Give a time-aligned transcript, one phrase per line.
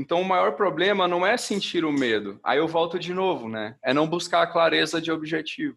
[0.00, 2.40] Então, o maior problema não é sentir o medo.
[2.42, 3.76] Aí eu volto de novo, né?
[3.84, 5.76] É não buscar a clareza de objetivo.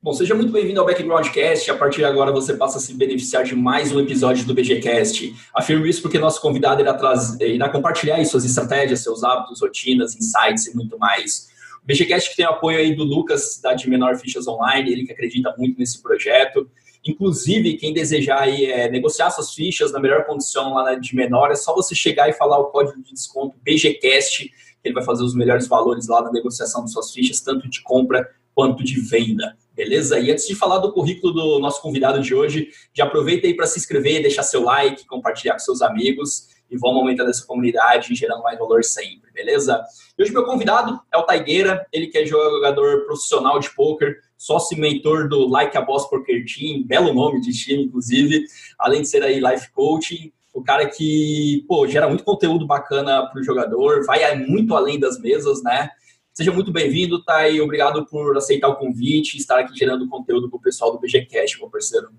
[0.00, 1.68] Bom, seja muito bem-vindo ao Backgroundcast.
[1.68, 5.34] A partir de agora você passa a se beneficiar de mais um episódio do BGCast.
[5.52, 10.68] Afirmo isso porque nosso convidado irá, trazer, irá compartilhar suas estratégias, seus hábitos, rotinas, insights
[10.68, 11.48] e muito mais.
[11.82, 15.04] O BGCast que tem o apoio aí do Lucas, da de Menor Fichas Online, ele
[15.04, 16.70] que acredita muito nesse projeto.
[17.06, 21.50] Inclusive, quem desejar aí, é, negociar suas fichas na melhor condição lá na de menor,
[21.50, 24.52] é só você chegar e falar o código de desconto BGCast, que
[24.88, 28.28] ele vai fazer os melhores valores lá na negociação de suas fichas, tanto de compra
[28.54, 29.56] quanto de venda.
[29.74, 30.18] Beleza?
[30.18, 33.66] E antes de falar do currículo do nosso convidado de hoje, já aproveita aí para
[33.66, 38.16] se inscrever, deixar seu like, compartilhar com seus amigos e vamos aumentando essa comunidade e
[38.16, 39.82] gerando mais valor sempre, beleza?
[40.16, 44.76] E hoje meu convidado é o Taigueira, ele que é jogador profissional de poker, sócio
[44.76, 48.44] e mentor do Like a Boss Poker Team, belo nome de time, inclusive,
[48.78, 53.40] além de ser aí life coaching, o cara que, pô, gera muito conteúdo bacana para
[53.40, 55.90] o jogador, vai muito além das mesas, né?
[56.32, 57.22] Seja muito bem-vindo?
[57.52, 60.98] E obrigado por aceitar o convite e estar aqui gerando conteúdo para o pessoal do
[61.00, 62.10] BGCast, meu parceiro.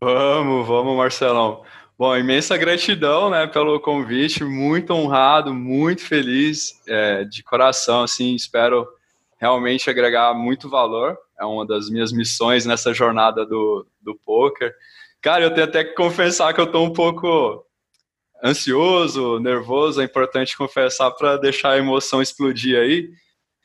[0.00, 1.62] Vamos, vamos, Marcelão.
[1.98, 8.88] Bom, imensa gratidão, né, pelo convite, muito honrado, muito feliz, é, de coração, assim, espero
[9.38, 14.74] realmente agregar muito valor, é uma das minhas missões nessa jornada do, do poker.
[15.20, 17.64] Cara, eu tenho até que confessar que eu estou um pouco
[18.42, 23.10] ansioso, nervoso, é importante confessar para deixar a emoção explodir aí,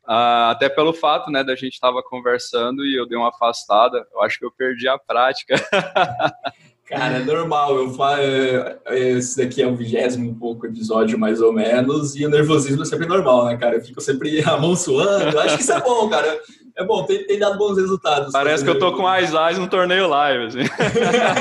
[0.07, 4.21] Uh, até pelo fato, né, da gente estava conversando e eu dei uma afastada, eu
[4.21, 5.55] acho que eu perdi a prática.
[6.87, 11.41] Cara, é normal, eu falo, é, é, esse daqui é o vigésimo pouco episódio, mais
[11.41, 13.75] ou menos, e o nervosismo é sempre normal, né, cara?
[13.75, 16.39] Eu fico sempre a mão suando, eu acho que isso é bom, cara.
[16.77, 18.31] É bom, tem, tem dado bons resultados.
[18.31, 20.59] Parece que eu tô com mais eyes no torneio live, assim.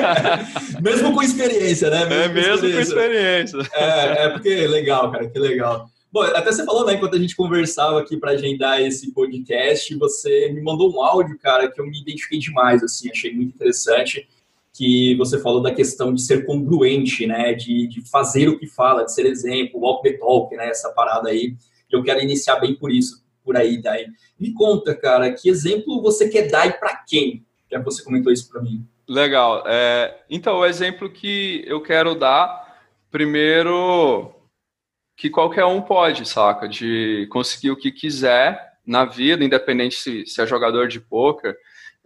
[0.82, 2.06] mesmo com experiência, né?
[2.06, 3.58] Mesmo é mesmo com experiência.
[3.72, 5.88] É, é porque legal, cara, que legal.
[6.10, 10.50] Bom, até você falou, né, enquanto a gente conversava aqui para agendar esse podcast, você
[10.52, 14.26] me mandou um áudio, cara, que eu me identifiquei demais, assim, achei muito interessante,
[14.76, 19.04] que você falou da questão de ser congruente, né, de, de fazer o que fala,
[19.04, 21.54] de ser exemplo, walk the talk, né, essa parada aí.
[21.90, 24.06] Eu quero iniciar bem por isso, por aí, Dai.
[24.38, 27.46] Me conta, cara, que exemplo você quer dar e para quem?
[27.70, 28.86] Já que você comentou isso para mim.
[29.08, 29.62] Legal.
[29.66, 34.32] É, então, o exemplo que eu quero dar, primeiro,
[35.16, 36.68] que qualquer um pode, saca?
[36.68, 41.56] De conseguir o que quiser na vida, independente se, se é jogador de poker.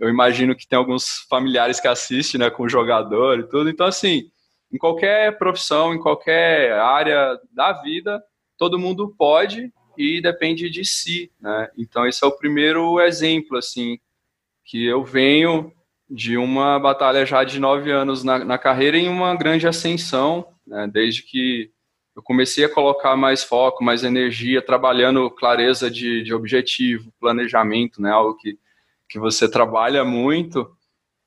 [0.00, 3.68] Eu imagino que tem alguns familiares que assistem, né, com o jogador e tudo.
[3.68, 4.30] Então, assim,
[4.72, 8.22] em qualquer profissão, em qualquer área da vida,
[8.56, 11.68] todo mundo pode e depende de si, né?
[11.76, 13.98] Então, esse é o primeiro exemplo, assim,
[14.64, 15.72] que eu venho
[16.08, 20.88] de uma batalha já de nove anos na, na carreira em uma grande ascensão, né?
[20.90, 21.70] Desde que
[22.16, 28.10] eu comecei a colocar mais foco, mais energia, trabalhando clareza de, de objetivo, planejamento, né?
[28.10, 28.58] Algo que,
[29.10, 30.70] que você trabalha muito.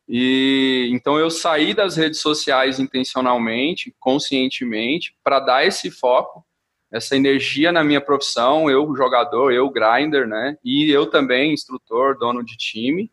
[0.08, 6.46] E então eu saí das redes sociais intencionalmente, conscientemente, para dar esse foco,
[6.92, 10.58] essa energia na minha profissão, eu jogador, eu grinder, né?
[10.64, 13.12] E eu também instrutor, dono de time,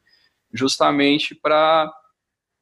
[0.52, 1.92] justamente para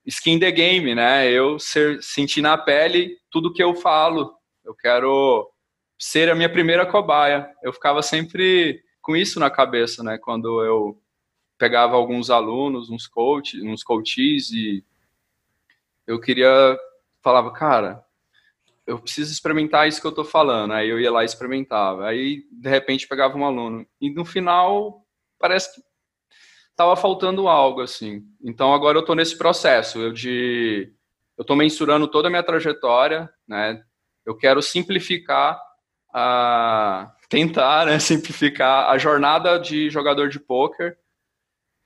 [0.06, 1.30] skin the game, né?
[1.30, 5.50] Eu ser, sentir na pele tudo que eu falo, eu quero
[5.98, 7.50] ser a minha primeira cobaia.
[7.62, 10.18] Eu ficava sempre com isso na cabeça, né?
[10.18, 10.98] Quando eu
[11.58, 14.84] pegava alguns alunos, uns coaches, uns coaches e
[16.06, 16.78] eu queria
[17.22, 18.02] falava, cara,
[18.86, 20.72] eu preciso experimentar isso que eu tô falando.
[20.72, 22.06] Aí eu ia lá e experimentava.
[22.06, 25.04] Aí de repente pegava um aluno e no final
[25.38, 25.82] parece que
[26.74, 28.22] tava faltando algo assim.
[28.42, 30.92] Então agora eu tô nesse processo, eu de
[31.36, 33.82] eu tô mensurando toda a minha trajetória, né?
[34.28, 35.60] eu quero simplificar
[36.12, 40.96] a tentar né, simplificar a jornada de jogador de poker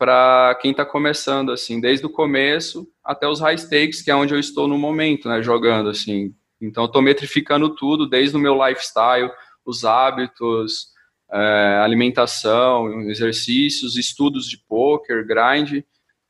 [0.03, 4.35] para quem está começando assim, desde o começo até os high stakes, que é onde
[4.35, 6.35] eu estou no momento, né, jogando assim.
[6.61, 9.31] Então, estou metrificando tudo, desde o meu lifestyle,
[9.65, 10.89] os hábitos,
[11.31, 15.85] é, alimentação, exercícios, estudos de poker, grind,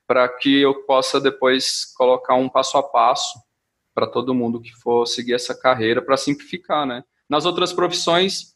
[0.07, 3.41] para que eu possa depois colocar um passo a passo
[3.95, 7.03] para todo mundo que for seguir essa carreira, para simplificar, né?
[7.27, 8.55] Nas outras profissões,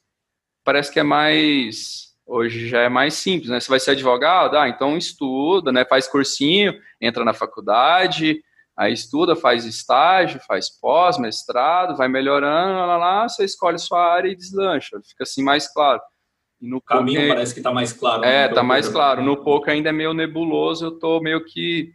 [0.62, 2.06] parece que é mais.
[2.26, 3.61] Hoje já é mais simples, né?
[3.61, 4.58] Você vai ser advogado?
[4.58, 5.84] Ah, então estuda, né?
[5.84, 8.43] Faz cursinho, entra na faculdade,
[8.76, 14.12] aí estuda, faz estágio, faz pós, mestrado, vai melhorando, lá, lá, lá, você escolhe sua
[14.12, 15.00] área e deslancha.
[15.08, 16.00] Fica assim mais claro.
[16.61, 18.25] E no caminho poker, parece que está mais claro.
[18.25, 18.69] É, está né?
[18.69, 19.23] mais claro.
[19.23, 21.94] No pouco ainda é meio nebuloso, eu estou meio que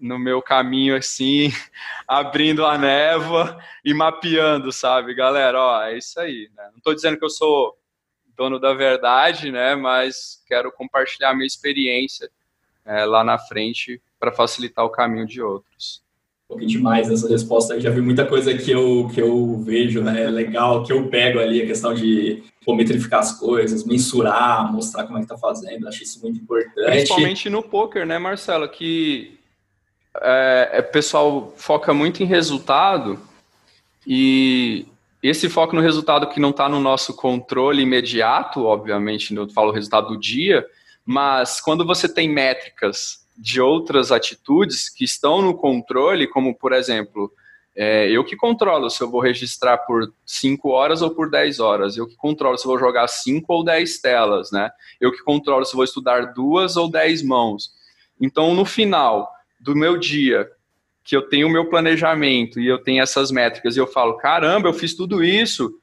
[0.00, 1.52] no meu caminho assim,
[2.08, 5.60] abrindo a névoa e mapeando, sabe, galera?
[5.60, 6.48] Ó, é isso aí.
[6.56, 6.64] Né?
[6.70, 7.77] Não estou dizendo que eu sou
[8.38, 9.74] dono da verdade, né?
[9.74, 12.30] Mas quero compartilhar minha experiência
[12.86, 16.06] é, lá na frente para facilitar o caminho de outros.
[16.58, 17.80] Que demais essa resposta aí.
[17.80, 20.30] Já vi muita coisa que eu, que eu vejo, né?
[20.30, 25.18] Legal, que eu pego ali, a questão de pô, metrificar as coisas, mensurar, mostrar como
[25.18, 25.86] é que tá fazendo.
[25.86, 26.90] Acho isso muito importante.
[26.90, 28.66] Principalmente no poker, né, Marcelo?
[28.66, 29.38] Que
[30.22, 33.20] é, é, pessoal foca muito em resultado
[34.06, 34.86] e
[35.22, 39.74] esse foco no resultado que não está no nosso controle imediato, obviamente, eu falo o
[39.74, 40.64] resultado do dia,
[41.04, 47.32] mas quando você tem métricas de outras atitudes que estão no controle, como por exemplo,
[47.74, 51.96] é, eu que controlo se eu vou registrar por 5 horas ou por 10 horas,
[51.96, 54.70] eu que controlo se eu vou jogar 5 ou 10 telas, né?
[55.00, 57.70] Eu que controlo se eu vou estudar duas ou 10 mãos.
[58.20, 59.30] Então, no final
[59.60, 60.50] do meu dia,
[61.08, 64.68] que eu tenho o meu planejamento e eu tenho essas métricas e eu falo, caramba,
[64.68, 65.80] eu fiz tudo isso,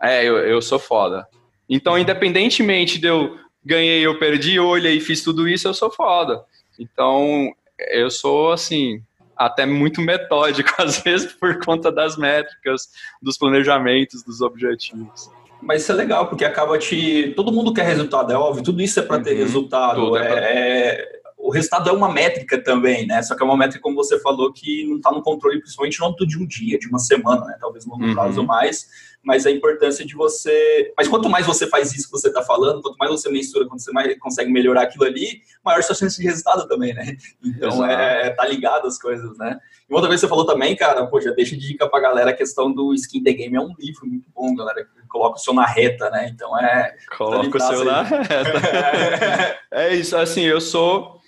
[0.00, 1.26] é, eu, eu sou foda.
[1.68, 5.90] Então, independentemente de eu ganhei ou perdi, eu olhei e fiz tudo isso, eu sou
[5.90, 6.44] foda.
[6.78, 7.52] Então,
[7.90, 9.02] eu sou, assim,
[9.36, 12.90] até muito metódico, às vezes, por conta das métricas,
[13.20, 15.28] dos planejamentos, dos objetivos.
[15.60, 17.32] Mas isso é legal, porque acaba te.
[17.34, 20.16] Todo mundo quer resultado, é óbvio, tudo isso é para ter uhum, resultado.
[20.16, 20.40] É, pra...
[20.40, 23.22] é, O resultado é uma métrica também, né?
[23.22, 26.06] Só que é uma métrica, como você falou, que não está no controle, principalmente no
[26.06, 27.56] âmbito de um dia, de uma semana, né?
[27.60, 28.14] Talvez no longo uhum.
[28.14, 28.86] prazo mais
[29.22, 30.92] mas a importância de você.
[30.96, 33.82] Mas quanto mais você faz isso que você está falando, quanto mais você mensura, quanto
[33.82, 37.16] você mais consegue melhorar aquilo ali, maior sua chance de resultado também, né?
[37.44, 39.58] Então é, tá ligado as coisas, né?
[39.88, 42.72] E outra vez você falou também, cara, já deixa de dica pra galera a questão
[42.72, 43.56] do Skin The Game.
[43.56, 44.86] É um livro muito bom, galera.
[45.08, 46.30] Coloca o seu na reta, né?
[46.32, 46.96] Então é.
[47.16, 49.58] Coloca o seu na reta.
[49.70, 51.19] é isso, assim, eu sou.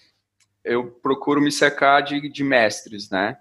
[0.64, 3.36] Eu procuro me secar de, de mestres, né?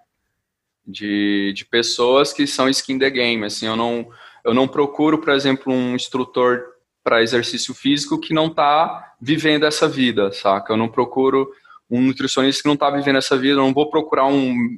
[0.86, 4.10] De, de pessoas que são skin the game, assim, eu não,
[4.44, 6.64] eu não procuro, por exemplo, um instrutor
[7.04, 10.74] para exercício físico que não está vivendo essa vida, saca?
[10.74, 11.52] Eu não procuro
[11.90, 14.78] um nutricionista que não está vivendo essa vida, eu não vou procurar um,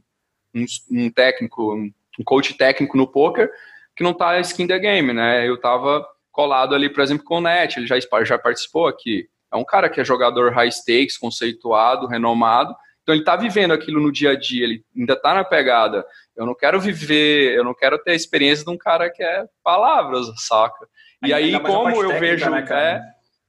[0.53, 1.91] um, um técnico, um,
[2.25, 3.51] coach técnico no poker
[3.95, 5.47] que não está skin the game, né?
[5.47, 9.29] Eu estava colado ali, por exemplo, com o Net, ele já, já participou aqui.
[9.53, 14.01] É um cara que é jogador high stakes, conceituado, renomado, então ele está vivendo aquilo
[14.01, 16.05] no dia a dia, ele ainda está na pegada.
[16.35, 19.45] Eu não quero viver, eu não quero ter a experiência de um cara que é
[19.61, 20.87] palavras, saca?
[21.23, 22.49] E aí, como eu técnica, vejo.
[22.49, 23.01] Né, é,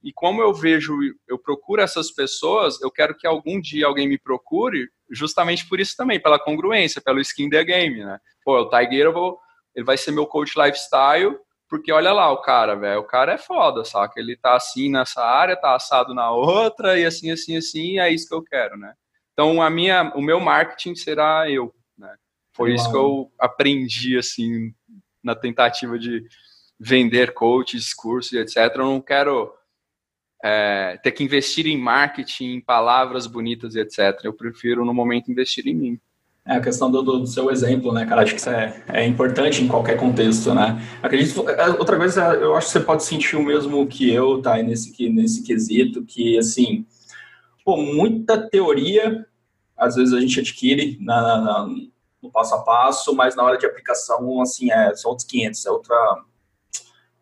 [0.02, 0.92] e como eu vejo,
[1.26, 5.96] eu procuro essas pessoas, eu quero que algum dia alguém me procure, justamente por isso
[5.96, 8.18] também, pela congruência, pelo skin the game, né?
[8.44, 9.38] Pô, o Tiger, vou,
[9.74, 11.38] ele vai ser meu coach lifestyle,
[11.68, 14.20] porque olha lá o cara, velho, o cara é foda, saca?
[14.20, 18.28] Ele tá assim nessa área, tá assado na outra, e assim, assim, assim, é isso
[18.28, 18.94] que eu quero, né?
[19.32, 22.14] Então, a minha, o meu marketing será eu, né?
[22.52, 22.76] Foi Uau.
[22.76, 24.72] isso que eu aprendi, assim,
[25.22, 26.24] na tentativa de
[26.78, 28.76] vender coaches, cursos, etc.
[28.76, 29.52] Eu não quero
[30.42, 34.20] é, ter que investir em marketing, em palavras bonitas, etc.
[34.22, 36.00] Eu prefiro, no momento, investir em mim.
[36.46, 38.20] É a questão do, do, seu exemplo, né, cara?
[38.20, 40.78] Acho que isso é, é importante em qualquer contexto, né?
[41.02, 41.48] Acredito.
[41.48, 44.62] É, outra coisa, eu acho que você pode sentir o mesmo que eu, tá?
[44.62, 46.84] Nesse, nesse quesito, que, assim,
[47.64, 49.26] pô, muita teoria,
[49.74, 51.66] às vezes a gente adquire na, na,
[52.22, 55.70] no passo a passo, mas na hora de aplicação, assim, é, são outros 500, é
[55.70, 55.96] outra,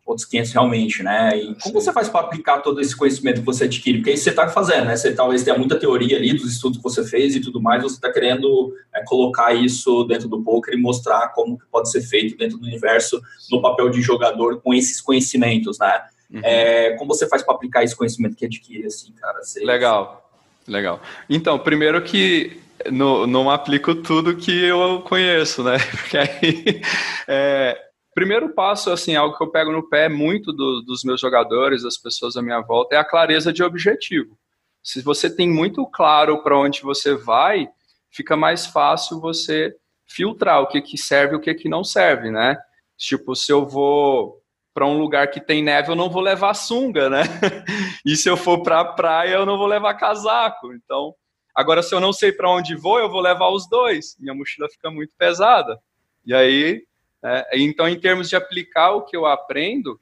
[0.05, 1.37] outros 500 realmente, né?
[1.37, 3.99] E como você faz para aplicar todo esse conhecimento que você adquire?
[3.99, 4.95] Porque isso você está fazendo, né?
[4.95, 7.95] Você talvez tenha muita teoria ali dos estudos que você fez e tudo mais, você
[7.95, 12.37] está querendo é, colocar isso dentro do poker e mostrar como que pode ser feito
[12.37, 16.03] dentro do universo no papel de jogador com esses conhecimentos, né?
[16.31, 16.41] Uhum.
[16.43, 19.41] É, como você faz para aplicar esse conhecimento que adquire, assim, cara?
[19.41, 20.29] Você, Legal,
[20.67, 21.01] legal.
[21.29, 22.59] Então, primeiro que
[22.91, 25.77] não, não aplico tudo que eu conheço, né?
[25.91, 26.81] Porque aí,
[27.27, 27.79] é,
[28.13, 31.97] primeiro passo, assim, algo que eu pego no pé muito do, dos meus jogadores, das
[31.97, 34.37] pessoas à minha volta, é a clareza de objetivo.
[34.81, 37.67] Se você tem muito claro para onde você vai,
[38.11, 42.29] fica mais fácil você filtrar o que, que serve e o que, que não serve,
[42.29, 42.57] né?
[42.97, 44.41] Tipo, se eu vou
[44.73, 47.23] para um lugar que tem neve, eu não vou levar sunga, né?
[48.05, 50.73] e se eu for para a praia, eu não vou levar casaco.
[50.73, 51.15] Então,
[51.55, 54.15] Agora, se eu não sei para onde vou, eu vou levar os dois.
[54.19, 55.79] Minha mochila fica muito pesada.
[56.25, 56.83] E aí,
[57.23, 59.99] é, então, em termos de aplicar o que eu aprendo,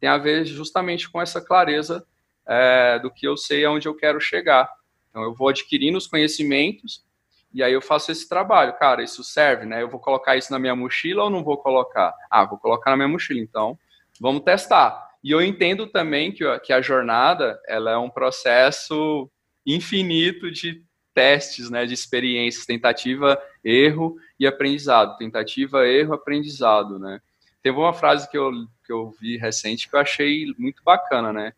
[0.00, 2.04] tem a ver justamente com essa clareza
[2.46, 4.68] é, do que eu sei aonde eu quero chegar.
[5.08, 7.04] Então, eu vou adquirindo os conhecimentos
[7.52, 8.72] e aí eu faço esse trabalho.
[8.74, 9.82] Cara, isso serve, né?
[9.82, 12.14] Eu vou colocar isso na minha mochila ou não vou colocar?
[12.30, 13.40] Ah, vou colocar na minha mochila.
[13.40, 13.78] Então,
[14.20, 15.08] vamos testar.
[15.22, 19.30] E eu entendo também que, que a jornada ela é um processo
[19.66, 20.82] infinito de
[21.20, 27.20] testes, né, de experiências, tentativa, erro e aprendizado, tentativa, erro, aprendizado, né.
[27.62, 28.50] Teve uma frase que eu,
[28.86, 31.52] que eu vi recente que eu achei muito bacana, né,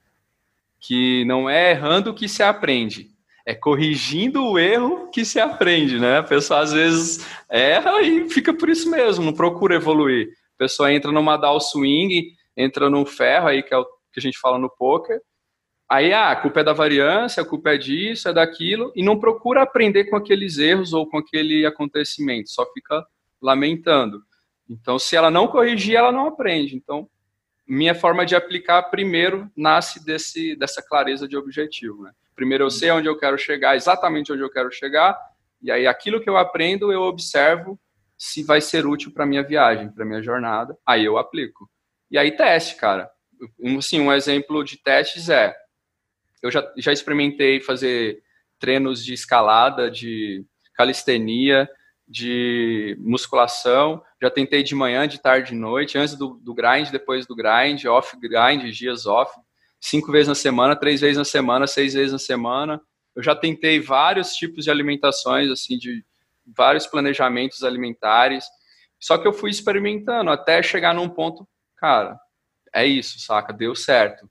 [0.81, 3.13] que não é errando que se aprende,
[3.47, 6.19] é corrigindo o erro que se aprende, né?
[6.19, 10.29] A pessoa às vezes erra e fica por isso mesmo, não procura evoluir.
[10.55, 14.21] A pessoa entra numa down swing, entra num ferro aí que é o que a
[14.21, 15.21] gente fala no poker.
[15.93, 19.21] Aí ah, a culpa é da variância, a culpa é disso, é daquilo e não
[19.21, 23.07] procura aprender com aqueles erros ou com aquele acontecimento, só fica
[23.43, 24.23] lamentando.
[24.67, 26.75] Então, se ela não corrigir, ela não aprende.
[26.75, 27.07] Então,
[27.69, 32.13] minha forma de aplicar primeiro nasce desse, dessa clareza de objetivo, né?
[32.35, 35.15] Primeiro eu sei onde eu quero chegar, exatamente onde eu quero chegar,
[35.61, 37.79] e aí aquilo que eu aprendo eu observo
[38.17, 41.69] se vai ser útil para minha viagem, para minha jornada, aí eu aplico.
[42.11, 43.11] E aí teste, cara.
[43.61, 45.55] Um, assim, um exemplo de testes é,
[46.43, 48.23] eu já, já experimentei fazer
[48.59, 50.45] treinos de escalada, de
[50.75, 51.69] calistenia,
[52.07, 57.27] de musculação, já tentei de manhã, de tarde, de noite, antes do, do grind, depois
[57.27, 59.33] do grind, off grind, dias off,
[59.81, 62.81] cinco vezes na semana, três vezes na semana, seis vezes na semana.
[63.17, 66.05] Eu já tentei vários tipos de alimentações, assim, de
[66.47, 68.45] vários planejamentos alimentares.
[68.99, 71.47] Só que eu fui experimentando até chegar num ponto,
[71.77, 72.19] cara,
[72.75, 73.53] é isso, saca?
[73.53, 74.29] Deu certo.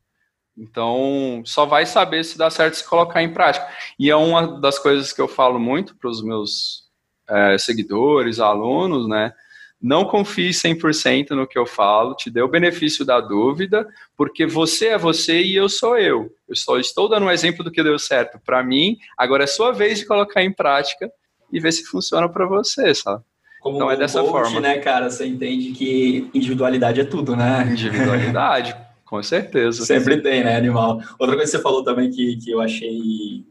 [0.58, 3.68] Então, só vai saber se dá certo se colocar em prática.
[3.98, 6.84] E é uma das coisas que eu falo muito para os meus
[7.30, 9.34] é, seguidores, alunos, né?
[9.82, 14.90] Não confie 100% no que eu falo, te dê o benefício da dúvida, porque você
[14.90, 16.30] é você e eu sou eu.
[16.48, 19.72] Eu só estou dando um exemplo do que deu certo para mim, agora é sua
[19.72, 21.12] vez de colocar em prática
[21.52, 23.24] e ver se funciona para você, sabe?
[23.60, 24.60] Como então é dessa coach, forma.
[24.60, 25.10] né, cara?
[25.10, 27.68] Você entende que individualidade é tudo, né?
[27.72, 28.76] Individualidade,
[29.12, 29.86] com certeza.
[29.86, 31.02] Sempre tem, né, animal?
[31.20, 33.44] Outra coisa que você falou também que, que eu achei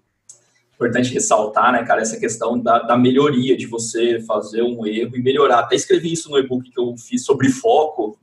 [0.72, 5.22] importante ressaltar, né, cara, essa questão da, da, melhoria, de você fazer um erro e
[5.22, 5.58] melhorar.
[5.58, 8.18] Até escrevi isso no e-book que eu fiz sobre foco.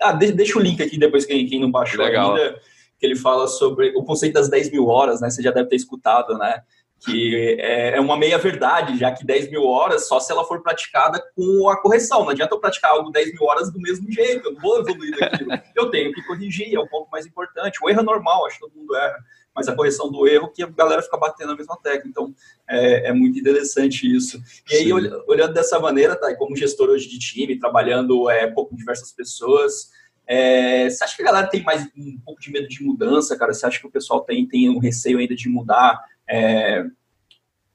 [0.00, 2.34] Ah, deixa o link aqui depois, quem, quem não baixou Legal.
[2.34, 2.58] ainda,
[2.98, 5.28] que ele fala sobre o conceito das 10 mil horas, né?
[5.28, 6.62] Você já deve ter escutado, né?
[7.04, 11.22] Que é, é uma meia-verdade, já que 10 mil horas só se ela for praticada
[11.34, 12.22] com a correção.
[12.22, 15.18] Não adianta eu praticar algo 10 mil horas do mesmo jeito, eu não vou evoluir
[15.18, 15.50] daquilo.
[15.76, 17.78] Eu tenho que corrigir, é o ponto mais importante.
[17.82, 19.16] O erro é normal, acho que todo mundo erra
[19.56, 22.06] mas a correção do erro que a galera fica batendo na mesma tecla.
[22.06, 22.34] Então,
[22.68, 24.38] é, é muito interessante isso.
[24.70, 29.10] E aí, olhando dessa maneira, tá, como gestor hoje de time, trabalhando é, com diversas
[29.12, 29.90] pessoas,
[30.26, 33.54] é, você acha que a galera tem mais um pouco de medo de mudança, cara?
[33.54, 36.84] Você acha que o pessoal tem, tem um receio ainda de mudar é,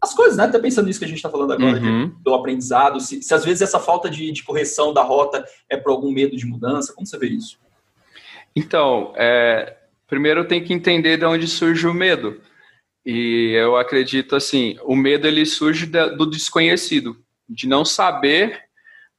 [0.01, 0.45] as coisas, né?
[0.45, 2.09] Até pensando nisso que a gente está falando agora, uhum.
[2.09, 5.77] de, do aprendizado, se, se, às vezes essa falta de, de correção da rota é
[5.77, 7.59] por algum medo de mudança, como você vê isso?
[8.55, 9.77] Então, é,
[10.07, 12.41] primeiro tem que entender de onde surge o medo.
[13.05, 17.17] E eu acredito assim, o medo ele surge do desconhecido,
[17.47, 18.59] de não saber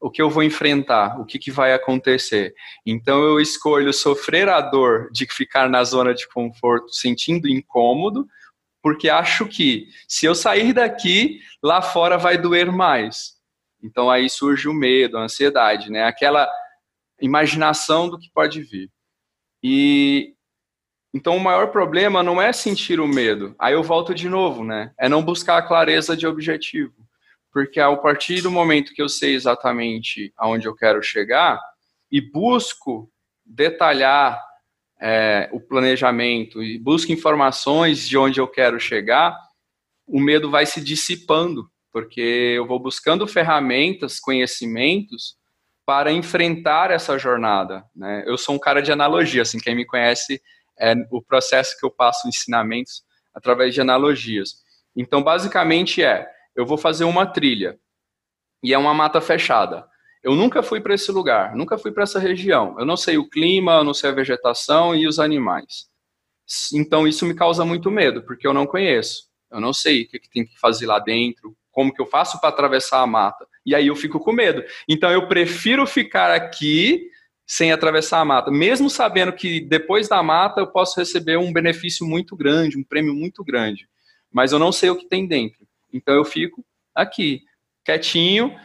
[0.01, 2.55] o que eu vou enfrentar, o que, que vai acontecer.
[2.85, 8.27] Então eu escolho sofrer a dor de ficar na zona de conforto, sentindo incômodo,
[8.83, 13.35] porque acho que se eu sair daqui, lá fora vai doer mais.
[13.83, 16.05] Então aí surge o medo, a ansiedade, né?
[16.05, 16.49] Aquela
[17.21, 18.91] imaginação do que pode vir.
[19.63, 20.35] E
[21.15, 23.55] então, o maior problema não é sentir o medo.
[23.59, 24.93] Aí eu volto de novo, né?
[24.99, 26.95] É não buscar a clareza de objetivo.
[27.53, 31.61] Porque a partir do momento que eu sei exatamente aonde eu quero chegar
[32.11, 33.11] e busco
[33.45, 34.43] detalhar
[35.03, 39.37] é, o planejamento e busco informações de onde eu quero chegar,
[40.07, 45.37] o medo vai se dissipando, porque eu vou buscando ferramentas, conhecimentos
[45.85, 47.85] para enfrentar essa jornada.
[47.97, 48.23] Né?
[48.27, 50.41] Eu sou um cara de analogia, assim, quem me conhece
[50.79, 53.03] é o processo que eu passo ensinamentos
[53.35, 54.63] através de analogias.
[54.95, 57.77] Então, basicamente é, eu vou fazer uma trilha
[58.63, 59.85] e é uma mata fechada.
[60.23, 62.77] Eu nunca fui para esse lugar, nunca fui para essa região.
[62.79, 65.89] Eu não sei o clima, eu não sei a vegetação e os animais.
[66.73, 69.29] Então, isso me causa muito medo, porque eu não conheço.
[69.51, 72.41] Eu não sei o que, que tem que fazer lá dentro, como que eu faço
[72.41, 73.47] para atravessar a mata.
[73.67, 74.63] E aí eu fico com medo.
[74.89, 77.11] Então, eu prefiro ficar aqui
[77.47, 82.07] sem atravessar a mata, mesmo sabendo que depois da mata eu posso receber um benefício
[82.07, 83.89] muito grande, um prêmio muito grande,
[84.31, 85.67] mas eu não sei o que tem dentro.
[85.93, 86.65] Então eu fico
[86.95, 87.43] aqui,
[87.85, 88.57] quietinho,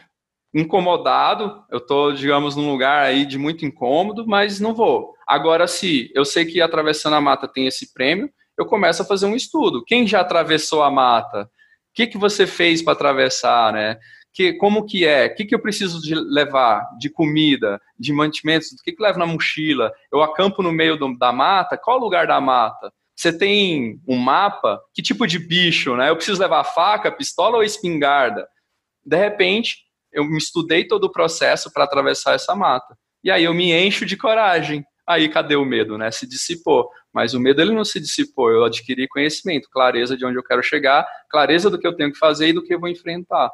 [0.60, 5.14] incomodado, eu estou, digamos, num lugar aí de muito incômodo, mas não vou.
[5.26, 9.26] Agora, se eu sei que atravessando a mata tem esse prêmio, eu começo a fazer
[9.26, 9.84] um estudo.
[9.84, 11.42] Quem já atravessou a mata?
[11.42, 11.48] O
[11.94, 13.98] que, que você fez para atravessar, né?
[14.32, 18.70] que, como que é, o que, que eu preciso de levar de comida, de mantimentos,
[18.70, 22.00] o que, que levo na mochila, eu acampo no meio do, da mata, qual o
[22.00, 22.92] lugar da mata?
[23.18, 26.08] você tem um mapa, que tipo de bicho, né?
[26.08, 28.46] Eu preciso levar faca, pistola ou espingarda?
[29.04, 29.78] De repente,
[30.18, 32.96] eu me estudei todo o processo para atravessar essa mata.
[33.22, 34.84] E aí eu me encho de coragem.
[35.06, 36.10] Aí cadê o medo, né?
[36.10, 36.90] Se dissipou.
[37.12, 38.50] Mas o medo ele não se dissipou.
[38.50, 42.18] Eu adquiri conhecimento, clareza de onde eu quero chegar, clareza do que eu tenho que
[42.18, 43.50] fazer e do que eu vou enfrentar.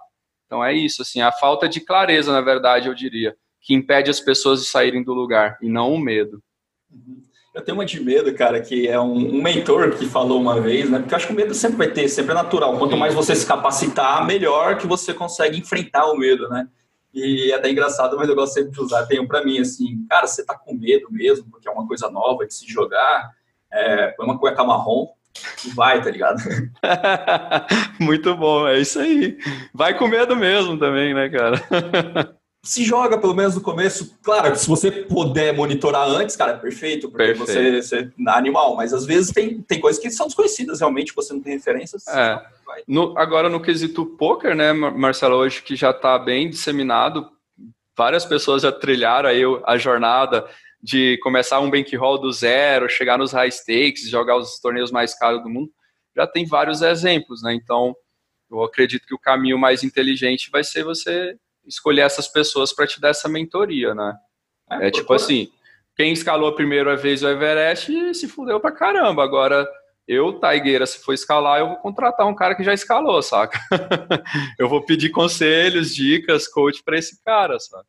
[0.47, 4.21] Então é isso, assim, a falta de clareza, na verdade, eu diria, que impede as
[4.21, 6.43] pessoas de saírem do lugar e não o medo.
[6.91, 7.23] Uhum.
[7.55, 10.91] Eu tenho uma de medo, cara, que é um, um, mentor que falou uma vez,
[10.91, 10.99] né?
[10.99, 12.77] Porque eu acho que o medo sempre vai ter, sempre é natural.
[12.77, 16.67] Quanto mais você se capacitar, melhor que você consegue enfrentar o medo, né?
[17.15, 19.07] E é até engraçado, mas eu gosto sempre de usar.
[19.07, 22.11] Tem um pra mim, assim, cara, você tá com medo mesmo, porque é uma coisa
[22.11, 23.31] nova de se jogar,
[23.73, 25.15] é, põe uma cueca marrom
[25.75, 26.43] vai, tá ligado?
[27.99, 29.39] Muito bom, é isso aí.
[29.73, 31.61] Vai com medo mesmo também, né, cara?
[32.65, 34.19] se joga pelo menos no começo.
[34.23, 37.83] Claro, se você puder monitorar antes, cara, é perfeito, porque perfeito.
[37.83, 41.35] Você, você é animal, mas às vezes tem, tem coisas que são desconhecidas realmente, você
[41.35, 42.09] não tem referências.
[42.09, 42.43] É.
[42.89, 47.31] No, agora, no quesito poker, né, Marcelo, hoje que já está bem disseminado,
[47.95, 50.49] várias pessoas já trilharam aí a jornada
[50.83, 55.43] de começar um bankroll do zero, chegar nos high stakes, jogar os torneios mais caros
[55.43, 55.71] do mundo.
[56.17, 57.55] Já tem vários exemplos, né?
[57.55, 57.95] Então,
[58.51, 63.01] eu acredito que o caminho mais inteligente vai ser você escolher essas pessoas para te
[63.01, 64.17] dar essa mentoria, né?
[64.71, 65.49] É, é tipo assim,
[65.97, 69.23] quem escalou a primeira vez o Everest se fudeu pra caramba.
[69.23, 69.67] Agora,
[70.07, 73.59] eu, Taigueira, se for escalar, eu vou contratar um cara que já escalou, saca?
[74.59, 77.87] eu vou pedir conselhos, dicas, coach para esse cara, saca?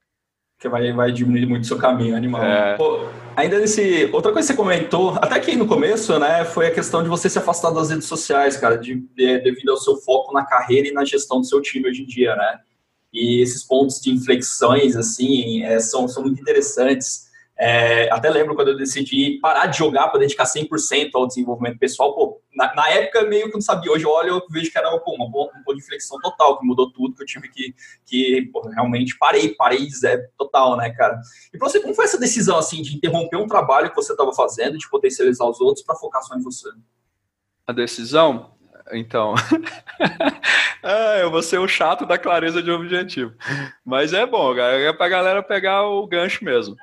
[0.57, 2.41] Que vai, vai diminuir muito seu caminho animal.
[2.41, 2.77] É.
[2.77, 4.09] Pô, ainda nesse.
[4.13, 7.29] Outra coisa que você comentou, até aqui no começo, né, foi a questão de você
[7.29, 10.93] se afastar das redes sociais, cara, de, de, devido ao seu foco na carreira e
[10.93, 12.59] na gestão do seu time hoje em dia, né?
[13.15, 17.25] E esses pontos de inflexões, assim, é, são, são muito interessantes.
[17.57, 22.13] É, até lembro quando eu decidi parar de jogar para dedicar 100% ao desenvolvimento pessoal.
[22.13, 23.89] Pô, na, na, época, meio que não sabia.
[23.89, 26.91] Hoje eu olho e vejo que era pô, uma, uma, uma inflexão total, que mudou
[26.91, 27.73] tudo, que eu tive que,
[28.05, 31.17] que pô, realmente parei, parei zero total, né, cara?
[31.53, 34.33] E pra você, como foi essa decisão, assim, de interromper um trabalho que você estava
[34.33, 36.67] fazendo, de potencializar os outros para focar só em você?
[37.65, 38.54] A decisão?
[38.91, 39.33] Então,
[40.83, 43.33] ah, eu vou ser o chato da clareza de objetivo.
[43.83, 46.75] Mas é bom, é pra galera pegar o gancho mesmo.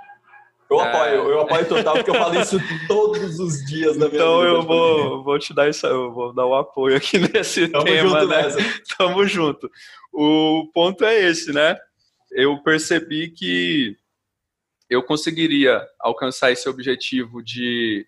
[0.72, 0.88] Eu é...
[0.88, 4.48] apoio, eu apoio total, porque eu falo isso todos os dias na minha então vida.
[4.50, 7.68] Então eu vou, vou te dar isso, eu vou dar o um apoio aqui nesse
[7.68, 8.42] Tamo tema, junto né?
[8.42, 8.58] Nessa.
[8.96, 9.70] Tamo junto.
[10.12, 11.76] O ponto é esse, né?
[12.30, 13.96] Eu percebi que
[14.88, 18.06] eu conseguiria alcançar esse objetivo de,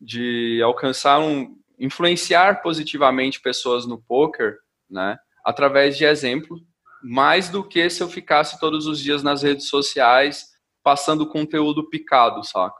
[0.00, 6.60] de alcançar um, influenciar positivamente pessoas no poker, né, através de exemplo,
[7.02, 10.50] mais do que se eu ficasse todos os dias nas redes sociais
[10.82, 12.78] passando conteúdo picado, saca?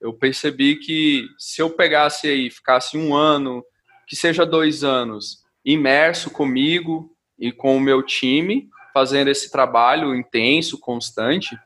[0.00, 3.62] Eu percebi que se eu pegasse aí, ficasse um ano,
[4.06, 10.78] que seja dois anos, imerso comigo e com o meu time, fazendo esse trabalho intenso,
[10.78, 11.58] constante,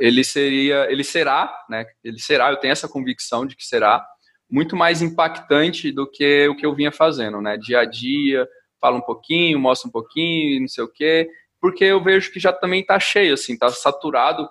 [0.00, 1.86] ele seria, ele será, né?
[2.02, 4.06] Ele será, eu tenho essa convicção de que será
[4.50, 7.56] muito mais impactante do que o que eu vinha fazendo, né?
[7.56, 8.48] Dia a dia,
[8.80, 11.28] fala um pouquinho, mostra um pouquinho, não sei o quê,
[11.60, 14.48] porque eu vejo que já também está cheio, assim, está saturado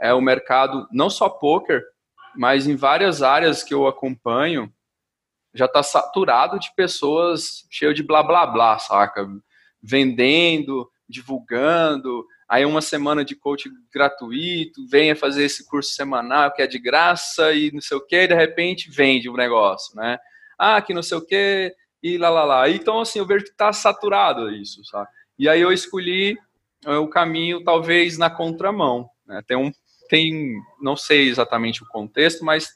[0.00, 1.82] é, o mercado, não só poker,
[2.36, 4.72] mas em várias áreas que eu acompanho,
[5.52, 9.26] já está saturado de pessoas cheio de blá blá blá, saca?
[9.82, 16.66] Vendendo, divulgando, aí uma semana de coaching gratuito, venha fazer esse curso semanal que é
[16.66, 20.18] de graça e não sei o que, de repente vende o negócio, né?
[20.58, 22.68] Ah, que não sei o que, e lá, lá, lá.
[22.68, 25.08] Então, assim, eu vejo que está saturado isso, sabe?
[25.38, 26.36] E aí eu escolhi
[26.84, 29.08] eh, o caminho, talvez, na contramão.
[29.26, 29.42] Né?
[29.46, 29.72] Tem um,
[30.08, 32.68] tem, não sei exatamente o contexto, mas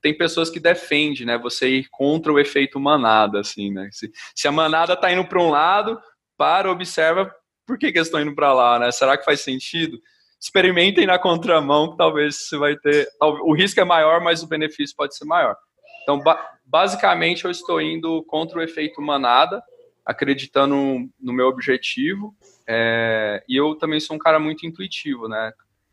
[0.00, 1.36] tem pessoas que defendem, né?
[1.36, 3.88] Você ir contra o efeito manada, assim, né?
[3.90, 6.00] Se, se a manada está indo para um lado,
[6.36, 7.34] para, observa
[7.66, 8.90] por que, que eles estão indo para lá, né?
[8.92, 10.00] Será que faz sentido?
[10.40, 13.08] Experimentem na contramão, que talvez você vai ter.
[13.20, 15.56] O risco é maior, mas o benefício pode ser maior.
[16.02, 19.62] Então, ba basicamente, eu estou indo contra o efeito manada,
[20.04, 22.34] acreditando no meu objetivo.
[22.66, 25.52] É, e eu também sou um cara muito intuitivo, né?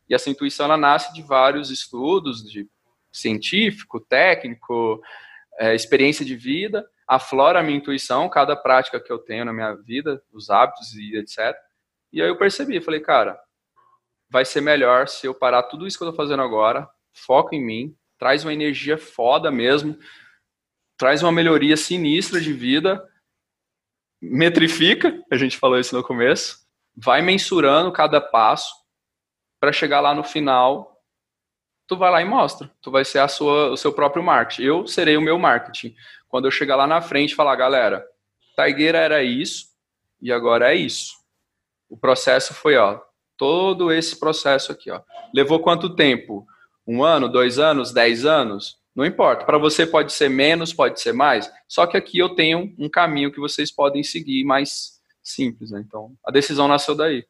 [0.10, 2.68] E essa intuição ela nasce de vários estudos, de
[3.12, 5.02] científico, técnico,
[5.60, 9.74] é, experiência de vida aflora a minha intuição, cada prática que eu tenho na minha
[9.76, 11.56] vida, os hábitos e etc.
[12.12, 13.40] E aí eu percebi, falei, cara,
[14.30, 17.64] vai ser melhor se eu parar tudo isso que eu tô fazendo agora, foco em
[17.64, 19.98] mim, traz uma energia foda mesmo,
[20.98, 23.08] traz uma melhoria sinistra de vida,
[24.22, 28.74] metrifica, a gente falou isso no começo, vai mensurando cada passo
[29.60, 30.94] para chegar lá no final
[31.88, 32.70] tu vai lá e mostra.
[32.82, 34.64] Tu vai ser a sua, o seu próprio marketing.
[34.64, 35.96] Eu serei o meu marketing.
[36.34, 38.04] Quando eu chegar lá na frente falar, galera,
[38.56, 39.68] Taigueira era isso
[40.20, 41.14] e agora é isso.
[41.88, 43.00] O processo foi, ó,
[43.38, 45.00] todo esse processo aqui, ó.
[45.32, 46.44] Levou quanto tempo?
[46.88, 48.80] Um ano, dois anos, dez anos?
[48.96, 49.46] Não importa.
[49.46, 51.52] Para você pode ser menos, pode ser mais.
[51.68, 55.84] Só que aqui eu tenho um caminho que vocês podem seguir mais simples, né?
[55.88, 57.24] Então, a decisão nasceu daí.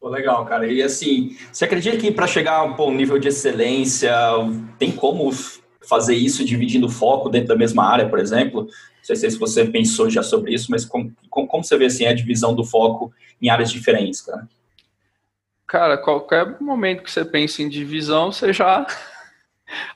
[0.00, 0.66] Pô, legal, cara.
[0.66, 4.12] E assim, você acredita que para chegar a um nível de excelência,
[4.80, 5.30] tem como
[5.88, 8.62] fazer isso dividindo foco dentro da mesma área, por exemplo?
[8.62, 12.14] Não sei se você pensou já sobre isso, mas como, como você vê assim, a
[12.14, 14.48] divisão do foco em áreas diferentes, cara?
[15.66, 18.86] Cara, qualquer momento que você pensa em divisão, você já.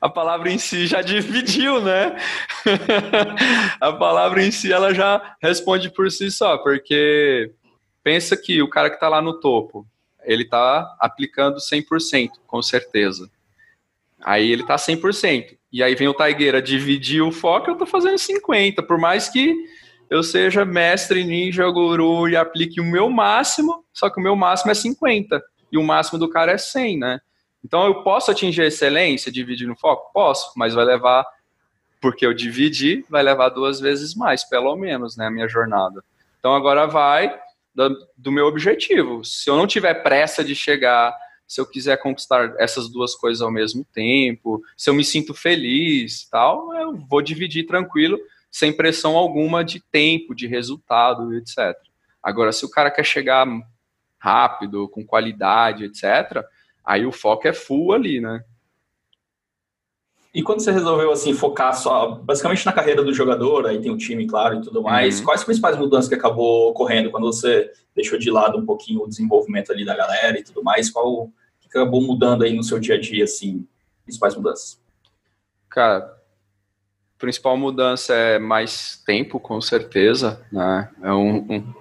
[0.00, 2.16] A palavra em si já dividiu, né?
[3.78, 7.52] a palavra em si ela já responde por si só, porque
[8.02, 9.86] pensa que o cara que está lá no topo,
[10.24, 13.30] ele está aplicando 100%, com certeza.
[14.24, 15.58] Aí ele está 100%.
[15.76, 18.86] E aí vem o Taigueira dividir o foco, eu estou fazendo 50%.
[18.86, 19.54] Por mais que
[20.08, 24.70] eu seja mestre, ninja, guru e aplique o meu máximo, só que o meu máximo
[24.70, 25.38] é 50%.
[25.70, 27.20] E o máximo do cara é 100, né?
[27.62, 30.10] Então eu posso atingir a excelência dividindo o foco?
[30.14, 31.26] Posso, mas vai levar,
[32.00, 35.26] porque eu dividi, vai levar duas vezes mais, pelo menos, né?
[35.26, 36.02] A minha jornada.
[36.38, 37.38] Então agora vai
[37.74, 39.22] do, do meu objetivo.
[39.22, 41.14] Se eu não tiver pressa de chegar,
[41.46, 46.28] se eu quiser conquistar essas duas coisas ao mesmo tempo, se eu me sinto feliz,
[46.28, 48.18] tal, eu vou dividir tranquilo,
[48.50, 51.76] sem pressão alguma de tempo, de resultado, etc.
[52.22, 53.46] Agora, se o cara quer chegar
[54.18, 56.44] rápido, com qualidade, etc.,
[56.84, 58.42] aí o foco é full ali, né?
[60.36, 63.96] E quando você resolveu assim focar só basicamente na carreira do jogador, aí tem o
[63.96, 65.24] time, claro, e tudo mais, uhum.
[65.24, 69.08] quais as principais mudanças que acabou ocorrendo quando você deixou de lado um pouquinho o
[69.08, 70.90] desenvolvimento ali da galera e tudo mais?
[70.90, 73.66] Qual que acabou mudando aí no seu dia a dia, assim,
[74.04, 74.78] principais mudanças?
[75.70, 76.14] Cara,
[77.16, 80.90] principal mudança é mais tempo, com certeza, né?
[81.02, 81.74] É um, um,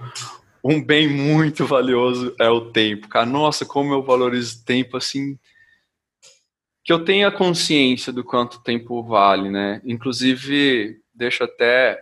[0.63, 3.26] um bem muito valioso é o tempo, cara.
[3.26, 5.38] Nossa, como eu valorizo tempo, assim,
[6.86, 9.82] que eu tenha consciência do quanto tempo vale, né?
[9.84, 12.00] Inclusive, deixo até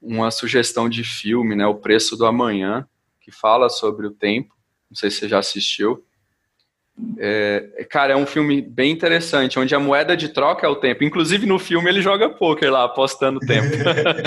[0.00, 1.66] uma sugestão de filme, né?
[1.66, 2.86] O Preço do Amanhã,
[3.20, 4.54] que fala sobre o tempo.
[4.88, 6.06] Não sei se você já assistiu.
[7.18, 11.02] É, cara, é um filme bem interessante, onde a moeda de troca é o tempo.
[11.02, 13.74] Inclusive, no filme, ele joga poker lá, apostando tempo.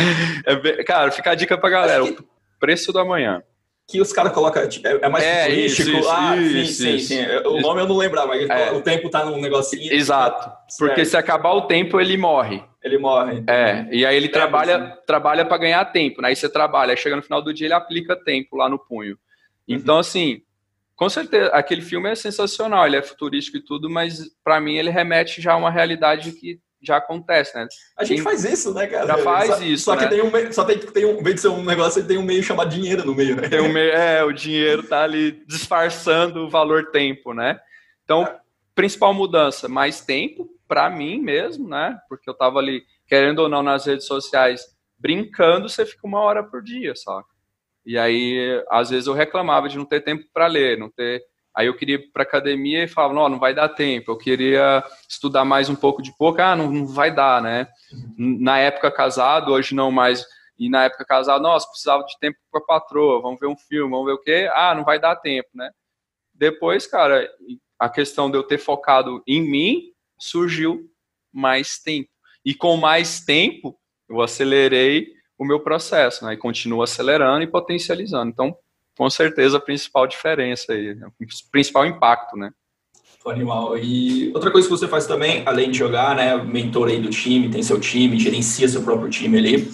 [0.46, 2.04] é bem, cara, fica a dica pra galera.
[2.04, 2.18] O
[2.60, 3.42] Preço do Amanhã
[3.88, 5.90] que os caras colocam, tipo, é, é mais é, futurístico.
[5.90, 7.26] Isso, ah, isso, sim, isso, sim, sim.
[7.46, 8.72] O nome eu não lembrava, mas é.
[8.72, 9.92] o tempo tá num negocinho.
[9.92, 10.52] Exato.
[10.78, 12.64] Porque se acabar o tempo, ele morre.
[12.82, 13.44] Ele morre.
[13.48, 16.30] É, e aí ele é, trabalha trabalha para ganhar tempo, né?
[16.30, 19.18] Aí você trabalha, aí chega no final do dia ele aplica tempo lá no punho.
[19.68, 20.02] Então, uhum.
[20.02, 20.42] assim,
[20.96, 24.90] com certeza, aquele filme é sensacional, ele é futurístico e tudo, mas para mim ele
[24.90, 27.68] remete já a uma realidade que já acontece, né?
[27.98, 29.08] A gente tem, faz isso, né, cara?
[29.08, 29.84] Já faz só, isso.
[29.86, 30.04] Só né?
[30.04, 32.44] que tem um só tem, tem um, vez de ser um negócio, tem um meio
[32.44, 33.48] chamado dinheiro no meio, né?
[33.48, 37.60] Tem um meio, é, o dinheiro tá ali disfarçando o valor tempo, né?
[38.04, 38.38] Então, é.
[38.76, 41.98] principal mudança, mais tempo para mim mesmo, né?
[42.10, 44.66] Porque eu tava ali, querendo ou não, nas redes sociais,
[44.98, 47.28] brincando, você fica uma hora por dia, saca?
[47.86, 51.22] E aí, às vezes eu reclamava de não ter tempo para ler, não ter
[51.56, 54.12] Aí eu queria ir para academia e falava, não, não vai dar tempo.
[54.12, 57.68] Eu queria estudar mais um pouco de pouco, ah, não, não vai dar, né?
[58.18, 60.26] Na época casado, hoje não mais.
[60.58, 63.92] E na época casado, nossa, precisava de tempo com a patroa, vamos ver um filme,
[63.92, 64.50] vamos ver o quê?
[64.54, 65.70] Ah, não vai dar tempo, né?
[66.34, 67.30] Depois, cara,
[67.78, 70.90] a questão de eu ter focado em mim surgiu
[71.32, 72.10] mais tempo.
[72.44, 73.78] E com mais tempo,
[74.10, 76.34] eu acelerei o meu processo, né?
[76.34, 78.32] E continuo acelerando e potencializando.
[78.32, 78.58] Então,
[78.98, 81.08] com certeza a principal diferença aí, né?
[81.08, 82.52] o principal impacto, né?
[83.26, 83.78] Animal.
[83.78, 87.50] E outra coisa que você faz também, além de jogar, né, mentor aí do time,
[87.50, 89.72] tem seu time, gerencia seu próprio time ali.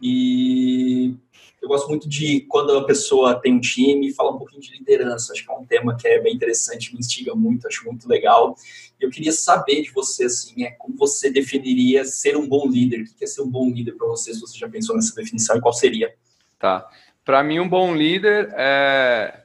[0.00, 1.14] E
[1.62, 5.32] eu gosto muito de quando a pessoa tem um time, fala um pouquinho de liderança.
[5.32, 8.56] Acho que é um tema que é bem interessante, me instiga muito, acho muito legal.
[9.00, 13.02] E eu queria saber de você, assim, é como você definiria ser um bom líder?
[13.02, 15.56] O que é ser um bom líder para você, se você já pensou nessa definição
[15.56, 16.12] e qual seria?
[16.58, 16.86] Tá.
[17.24, 19.42] Para mim, um bom líder é,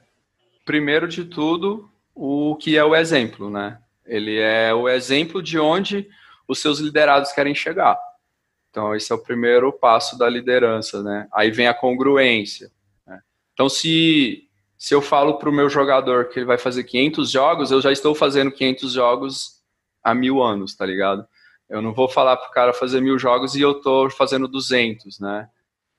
[0.65, 3.79] primeiro de tudo, o que é o exemplo, né?
[4.05, 6.07] Ele é o exemplo de onde
[6.47, 7.97] os seus liderados querem chegar.
[8.69, 11.27] Então, esse é o primeiro passo da liderança, né?
[11.33, 12.71] Aí vem a congruência.
[13.05, 13.19] Né?
[13.53, 17.71] Então, se, se eu falo para o meu jogador que ele vai fazer 500 jogos,
[17.71, 19.61] eu já estou fazendo 500 jogos
[20.03, 21.27] há mil anos, tá ligado?
[21.69, 25.19] Eu não vou falar para o cara fazer mil jogos e eu estou fazendo 200,
[25.19, 25.49] né?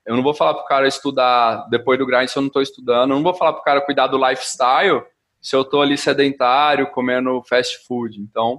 [0.08, 3.10] Eu não vou falar pro cara estudar depois do grind se eu não estou estudando.
[3.10, 5.02] Eu não vou falar pro cara cuidar do lifestyle
[5.38, 8.18] se eu estou ali sedentário, comendo fast food.
[8.18, 8.58] Então,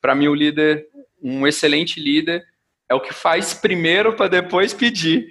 [0.00, 0.88] para mim o líder,
[1.22, 2.44] um excelente líder,
[2.88, 5.28] é o que faz primeiro para depois pedir.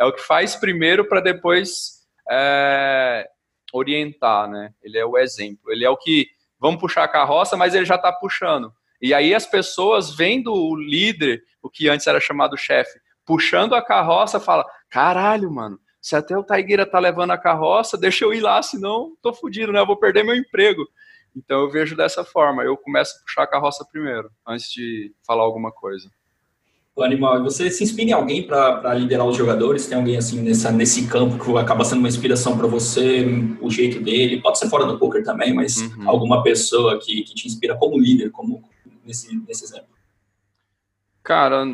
[0.00, 3.28] É o que faz primeiro para depois é,
[3.74, 4.72] orientar, né?
[4.82, 5.70] Ele é o exemplo.
[5.70, 6.28] Ele é o que
[6.58, 8.72] vamos puxar a carroça, mas ele já está puxando.
[9.02, 13.84] E aí as pessoas vendo o líder, o que antes era chamado chefe, puxando a
[13.84, 15.78] carroça, fala: caralho, mano.
[16.00, 19.72] Se até o Taigueira tá levando a carroça, deixa eu ir lá, senão tô fudido,
[19.72, 19.80] né?
[19.80, 20.86] Eu vou perder meu emprego.
[21.36, 22.62] Então eu vejo dessa forma.
[22.62, 26.10] Eu começo a puxar a carroça primeiro, antes de falar alguma coisa.
[26.96, 29.86] O animal, você se inspira em alguém para liderar os jogadores?
[29.86, 33.24] Tem alguém assim nessa, nesse campo que acaba sendo uma inspiração para você,
[33.60, 34.40] o jeito dele?
[34.42, 36.08] Pode ser fora do poker também, mas uhum.
[36.08, 38.62] alguma pessoa que, que te inspira como líder, como
[39.04, 39.88] nesse, nesse exemplo?
[41.22, 41.64] Cara,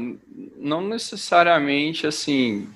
[0.57, 2.69] não necessariamente assim,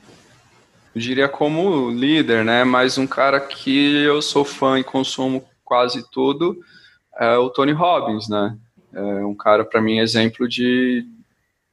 [0.94, 2.64] eu diria como líder, né?
[2.64, 6.58] Mas um cara que eu sou fã e consumo quase tudo
[7.18, 8.56] é o Tony Robbins, né?
[8.92, 11.06] É um cara, para mim, exemplo de,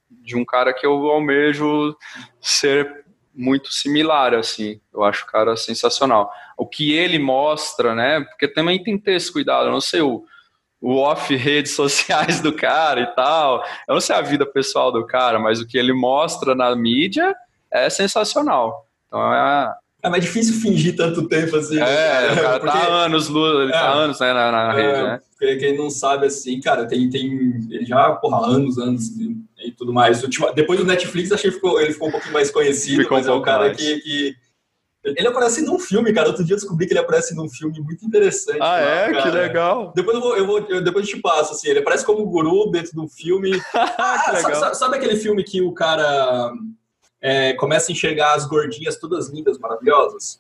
[0.09, 1.95] de um cara que eu almejo
[2.39, 4.79] ser muito similar, assim.
[4.93, 6.31] Eu acho o cara sensacional.
[6.55, 8.21] O que ele mostra, né?
[8.21, 9.67] Porque também tem que ter esse cuidado.
[9.67, 10.25] Eu não sei o,
[10.79, 13.63] o off redes sociais do cara e tal.
[13.87, 17.35] Eu não sei a vida pessoal do cara, mas o que ele mostra na mídia
[17.71, 18.86] é sensacional.
[19.17, 21.79] Então é, é mais difícil fingir tanto tempo assim.
[21.79, 22.31] É, né?
[22.31, 24.85] o cara tá Porque, tá anos, ele tá é, tá anos né, na, na é,
[24.85, 25.55] rede, né?
[25.57, 27.25] Quem não sabe, assim, cara, tem, tem
[27.69, 29.09] ele já, porra, anos, anos
[29.59, 30.21] e tudo mais.
[30.55, 33.31] Depois do Netflix, achei que ficou, ele ficou um pouquinho mais conhecido, ficou mas um
[33.31, 34.35] é um cara que, que,
[35.03, 36.27] Ele aparece num filme, cara.
[36.27, 38.59] Outro dia eu descobri que ele aparece num filme muito interessante.
[38.61, 39.11] Ah, é?
[39.11, 39.21] Cara.
[39.23, 39.93] Que legal.
[39.95, 41.69] Depois eu vou, eu vou eu, depois eu te passo, assim.
[41.69, 43.51] Ele aparece como guru dentro do filme.
[43.73, 46.51] ah, sabe, sabe aquele filme que o cara
[47.21, 50.39] é, começa a enxergar as gordinhas todas lindas, maravilhosas.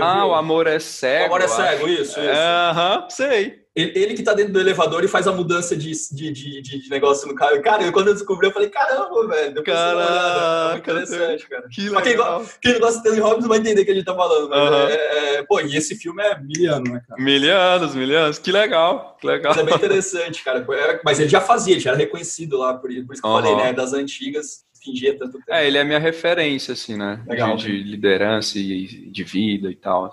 [0.00, 0.26] ah, viu?
[0.28, 1.24] o amor é cego.
[1.24, 2.20] O amor é cego, isso, isso.
[2.20, 3.66] Aham, uhum, sei.
[3.76, 6.88] Ele, ele, que tá dentro do elevador e faz a mudança de, de, de, de
[6.88, 7.60] negócio no carro.
[7.60, 9.52] Cara, quando eu descobri, eu falei, caramba, velho.
[9.52, 11.68] Depois Caraca, interessante, cara.
[11.70, 12.40] Que legal.
[12.40, 14.48] Quem, quem, não gosta de Stanley Robbins vai entender o que a gente tá falando.
[14.48, 14.88] Mas uhum.
[14.88, 17.22] é, é, pô, e esse filme é miliano, né, cara?
[17.22, 18.38] Milianos, milianos.
[18.38, 19.52] Que legal, que legal.
[19.54, 20.66] Mas é bem interessante, cara.
[20.70, 23.36] É, mas ele já fazia, ele já era reconhecido lá, por, por isso que uhum.
[23.36, 23.72] eu falei, né?
[23.74, 24.64] Das antigas
[25.18, 25.44] tanto tempo.
[25.50, 27.22] É, ele é minha referência, assim, né?
[27.26, 27.56] Legal.
[27.56, 30.10] De, de liderança e de vida e tal.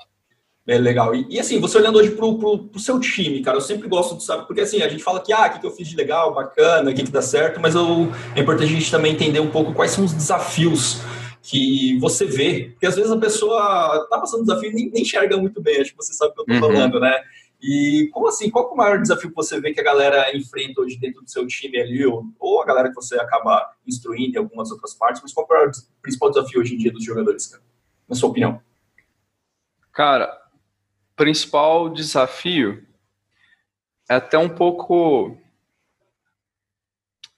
[0.65, 1.13] É legal.
[1.13, 4.15] E, e, assim, você olhando hoje pro, pro, pro, seu time, cara, eu sempre gosto
[4.15, 5.95] de saber, porque assim, a gente fala que, ah, o que, que eu fiz de
[5.95, 9.41] legal, bacana, o que, que dá certo, mas eu, é importante a gente também entender
[9.41, 11.01] um pouco quais são os desafios
[11.41, 15.35] que você vê, porque às vezes a pessoa tá passando desafio e nem, nem enxerga
[15.35, 16.61] muito bem, acho que você sabe o que eu tô uhum.
[16.61, 17.13] falando, né?
[17.63, 20.81] E como assim, qual é o maior desafio que você vê que a galera enfrenta
[20.81, 24.39] hoje dentro do seu time ali, ou, ou a galera que você acaba instruindo em
[24.39, 25.71] algumas outras partes, mas qual é o
[26.01, 27.63] principal desafio hoje em dia dos jogadores, cara?
[28.05, 28.61] Na sua opinião?
[29.93, 30.37] Cara,
[31.15, 32.85] principal desafio
[34.09, 35.37] é até um pouco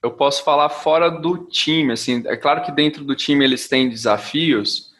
[0.02, 3.88] eu posso falar fora do time, assim, é claro que dentro do time eles têm
[3.88, 4.92] desafios,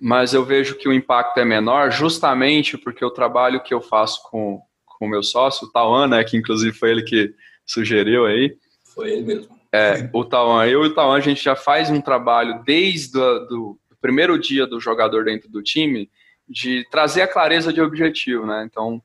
[0.00, 4.22] mas eu vejo que o impacto é menor justamente porque o trabalho que eu faço
[4.30, 4.60] com
[5.00, 7.34] o meu sócio, o Tauan, né, que inclusive foi ele que
[7.66, 8.56] sugeriu aí.
[8.94, 9.58] Foi ele mesmo.
[9.72, 13.38] É, o Tauan, eu e o Tauan, a gente já faz um trabalho desde o
[13.46, 16.10] do primeiro dia do jogador dentro do time
[16.48, 18.64] de trazer a clareza de objetivo, né?
[18.64, 19.02] Então,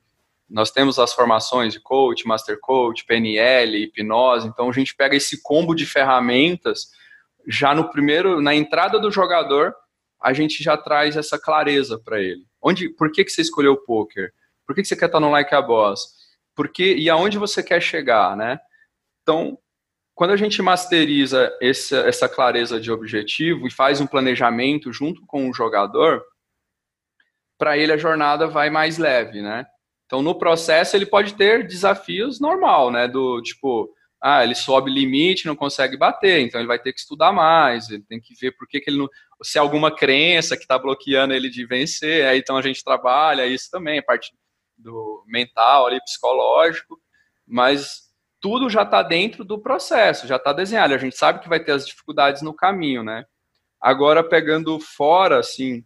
[0.50, 5.42] nós temos as formações de coach, master coach, PNL, hipnose, então a gente pega esse
[5.42, 6.92] combo de ferramentas
[7.48, 9.74] já no primeiro, na entrada do jogador,
[10.24, 12.46] a gente já traz essa clareza para ele.
[12.62, 14.32] Onde, por que, que você escolheu o poker?
[14.66, 16.02] Por que, que você quer estar no Like a Boss?
[16.56, 18.60] Por que, e aonde você quer chegar, né?
[19.22, 19.58] Então,
[20.16, 25.50] quando a gente masteriza essa, essa clareza de objetivo e faz um planejamento junto com
[25.50, 26.24] o jogador,
[27.58, 29.66] para ele a jornada vai mais leve, né?
[30.06, 33.08] Então, no processo, ele pode ter desafios normal, né?
[33.08, 37.34] Do tipo, ah, ele sobe limite, não consegue bater, então ele vai ter que estudar
[37.34, 39.10] mais, ele tem que ver por que, que ele não.
[39.44, 43.46] Se é alguma crença que está bloqueando ele de vencer, aí então a gente trabalha
[43.46, 44.34] isso também, a parte
[44.78, 47.00] do mental ali, psicológico,
[47.46, 51.60] mas tudo já está dentro do processo, já está desenhado, a gente sabe que vai
[51.60, 53.26] ter as dificuldades no caminho, né?
[53.80, 55.86] Agora, pegando fora, assim,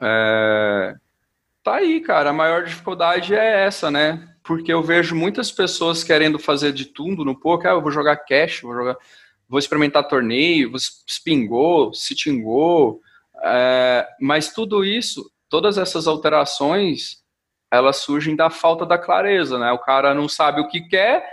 [0.00, 0.94] é...
[1.62, 4.34] tá aí, cara, a maior dificuldade é essa, né?
[4.44, 7.70] porque eu vejo muitas pessoas querendo fazer de tudo no poker.
[7.70, 8.96] Ah, eu vou jogar cash, vou jogar,
[9.48, 13.00] vou experimentar torneio, vou spingou, sitingou,
[13.42, 17.22] é, mas tudo isso, todas essas alterações,
[17.70, 19.72] elas surgem da falta da clareza, né?
[19.72, 21.24] O cara não sabe o que quer,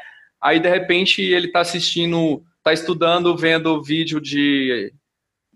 [0.41, 4.93] aí de repente ele está assistindo, está estudando, vendo vídeo de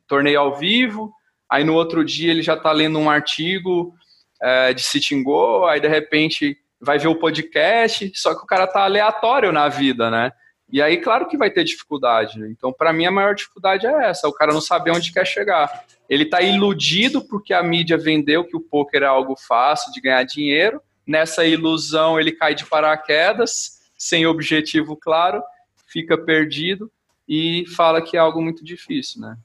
[0.08, 1.12] torneio ao vivo,
[1.50, 3.94] aí no outro dia ele já está lendo um artigo
[4.42, 8.68] é, de sitting go, aí de repente vai ver o podcast, só que o cara
[8.68, 10.32] tá aleatório na vida, né?
[10.72, 12.40] E aí, claro que vai ter dificuldade.
[12.40, 12.50] Né?
[12.50, 15.86] Então, para mim, a maior dificuldade é essa: o cara não saber onde quer chegar.
[16.10, 20.24] Ele está iludido porque a mídia vendeu que o poker é algo fácil de ganhar
[20.24, 20.82] dinheiro.
[21.06, 25.42] Nessa ilusão, ele cai de paraquedas, sem objetivo claro,
[25.88, 26.92] fica perdido
[27.28, 29.38] e fala que é algo muito difícil, né?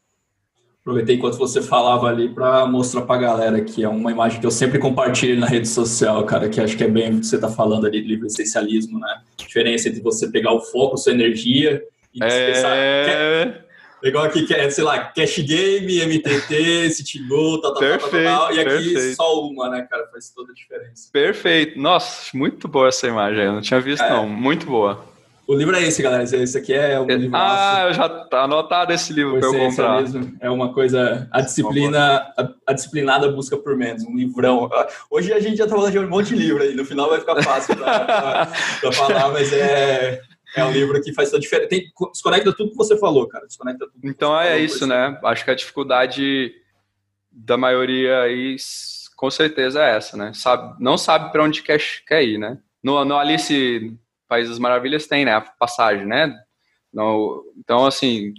[0.80, 4.46] Aproveitei enquanto você falava ali para mostrar para a galera que é uma imagem que
[4.46, 7.36] eu sempre compartilho na rede social, cara, que acho que é bem o que você
[7.36, 9.20] está falando ali de livre essencialismo, né?
[9.38, 11.82] A diferença entre você pegar o foco, sua energia
[12.14, 12.52] e é...
[12.52, 12.76] pensar.
[12.76, 13.64] É...
[14.02, 18.54] Igual aqui, que é, sei lá, Cash Game, MTT, Citigo, tal, tal, perfeito, tal, tal,
[18.54, 19.16] e aqui perfeito.
[19.16, 20.08] só uma, né, cara?
[20.10, 21.10] Faz toda a diferença.
[21.12, 21.78] Perfeito.
[21.78, 24.08] Nossa, muito boa essa imagem, eu não tinha visto, é.
[24.08, 24.26] não.
[24.26, 25.09] Muito boa.
[25.50, 26.22] O livro é esse, galera.
[26.22, 27.36] Esse aqui é um livro.
[27.36, 30.00] Ah, eu já tá anotado esse livro para eu comprar.
[30.00, 30.36] Mesmo.
[30.40, 31.26] É uma coisa.
[31.28, 34.04] A disciplina, a, a, disciplinada busca por menos.
[34.04, 34.70] Um livrão.
[35.10, 36.72] Hoje a gente já tá falando de um monte de livro aí.
[36.72, 38.46] No final vai ficar fácil para
[38.92, 40.22] falar, mas é.
[40.54, 41.68] É um livro que faz toda a diferença.
[41.68, 43.44] Tem, desconecta tudo que você falou, cara.
[43.44, 44.08] Desconecta tudo.
[44.08, 45.18] Então é isso, né?
[45.24, 46.54] Acho que a dificuldade
[47.28, 48.54] da maioria aí,
[49.16, 50.30] com certeza, é essa, né?
[50.32, 52.56] Sabe, não sabe para onde quer, quer ir, né?
[52.80, 53.98] No, no Alice
[54.30, 55.34] País das Maravilhas tem, né?
[55.34, 56.32] A passagem, né?
[56.94, 58.32] No, então, assim,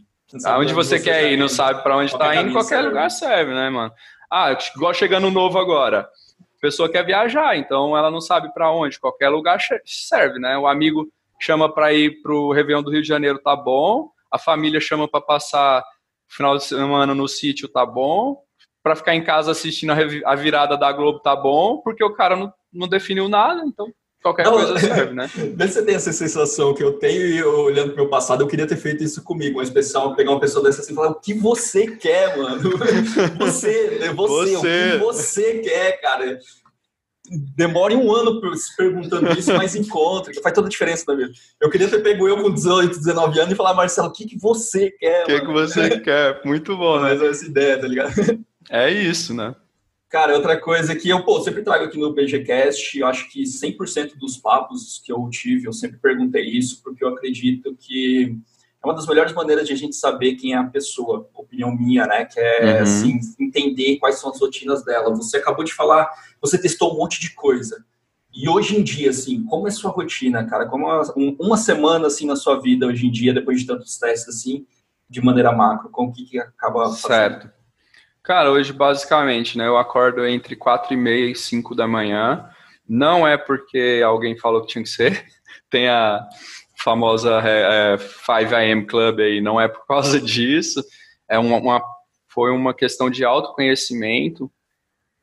[0.45, 2.88] aonde você, você quer ir, não sabe para onde está indo, qualquer serve.
[2.88, 3.93] lugar serve, né, mano?
[4.32, 6.10] Ah, igual chegando novo agora.
[6.39, 10.58] A pessoa quer viajar, então ela não sabe para onde, qualquer lugar serve, né?
[10.58, 14.10] O amigo chama para ir pro Réveillon do Rio de Janeiro, tá bom.
[14.32, 15.84] A família chama para passar
[16.30, 18.41] final de semana no sítio, tá bom.
[18.82, 19.91] Para ficar em casa assistindo
[20.25, 24.45] a virada da Globo, tá bom, porque o cara não, não definiu nada, então qualquer
[24.45, 25.29] não, coisa serve, né?
[25.57, 28.67] Você tem essa sensação que eu tenho e eu, olhando pro meu passado, eu queria
[28.67, 31.34] ter feito isso comigo, um especial, pegar uma pessoa dessa assim e falar, o que
[31.34, 32.62] você quer, mano?
[33.39, 36.39] Você, é você, você, o que você quer, cara?
[37.55, 41.31] Demore um ano se perguntando isso, mas encontra, que faz toda a diferença na vida.
[41.60, 44.38] Eu queria ter pego eu com 18, 19 anos e falar, Marcelo, o que, que
[44.38, 45.23] você quer?
[45.23, 46.41] O que, que você quer?
[46.43, 47.13] Muito bom, né?
[47.13, 48.13] Mas essa ideia, tá ligado?
[48.69, 49.55] É isso, né?
[50.12, 54.17] Cara, outra coisa que eu pô, sempre trago aqui no BGCast, eu acho que 100%
[54.17, 58.38] dos papos que eu tive, eu sempre perguntei isso, porque eu acredito que
[58.84, 62.06] é uma das melhores maneiras de a gente saber quem é a pessoa, opinião minha,
[62.06, 62.26] né?
[62.26, 62.82] Que é, uhum.
[62.82, 65.15] assim, entender quais são as rotinas dela.
[65.15, 66.10] Você acabou de falar,
[66.41, 67.86] você testou um monte de coisa.
[68.34, 70.65] E hoje em dia, assim, como é sua rotina, cara?
[70.65, 71.02] Como é
[71.39, 74.65] uma semana, assim, na sua vida hoje em dia, depois de tantos testes, assim,
[75.10, 75.89] de maneira macro?
[75.89, 77.08] Como que, que acaba fazendo?
[77.08, 77.61] Certo.
[78.23, 82.47] Cara, hoje basicamente, né, eu acordo entre quatro e meia e cinco da manhã.
[82.88, 85.25] Não é porque alguém falou que tinha que ser.
[85.69, 86.27] Tem a
[86.75, 90.84] famosa é, 5 é, AM Club aí, não é por causa disso.
[91.27, 91.81] É uma, uma,
[92.27, 94.51] foi uma questão de autoconhecimento,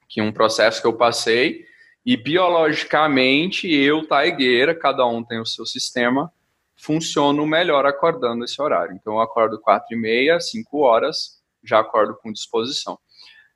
[0.08, 1.66] que um processo que eu passei.
[2.04, 6.32] E biologicamente, eu, taigueira, cada um tem o seu sistema,
[6.74, 8.94] funciono melhor acordando esse horário.
[8.94, 11.37] Então, eu acordo quatro e meia, cinco horas,
[11.68, 12.98] já acordo com disposição.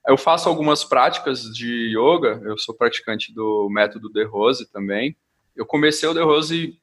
[0.07, 5.17] Eu faço algumas práticas de yoga, eu sou praticante do método De Rose também.
[5.55, 6.77] Eu comecei o De Rose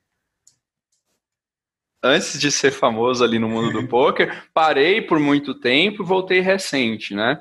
[2.02, 6.40] antes de ser famoso ali no mundo do poker, parei por muito tempo e voltei
[6.40, 7.40] recente, né?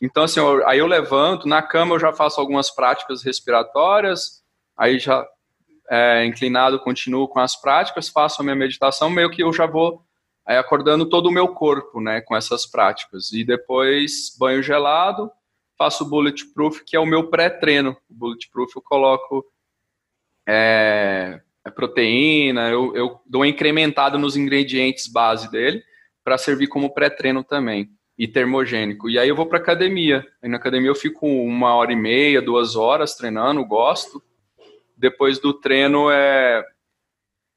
[0.00, 4.42] Então, assim, eu, aí eu levanto, na cama eu já faço algumas práticas respiratórias,
[4.76, 5.24] aí já
[5.90, 10.02] é, inclinado continuo com as práticas, faço a minha meditação, meio que eu já vou
[10.46, 13.32] aí acordando todo o meu corpo, né, com essas práticas.
[13.32, 15.30] E depois banho gelado,
[15.78, 17.96] faço o bulletproof, que é o meu pré-treino.
[18.10, 19.44] O bulletproof eu coloco
[20.46, 25.82] é, é proteína, eu, eu dou uma incrementada nos ingredientes base dele
[26.24, 29.08] para servir como pré-treino também e termogênico.
[29.08, 30.24] E aí eu vou para academia.
[30.42, 34.22] Aí na academia eu fico uma hora e meia, duas horas treinando, gosto.
[34.96, 36.64] Depois do treino é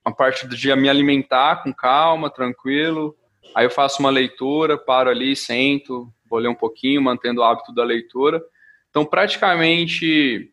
[0.05, 3.17] a parte do dia me alimentar com calma, tranquilo.
[3.55, 7.73] Aí eu faço uma leitura, paro ali, sento, vou ler um pouquinho, mantendo o hábito
[7.73, 8.41] da leitura.
[8.89, 10.51] Então, praticamente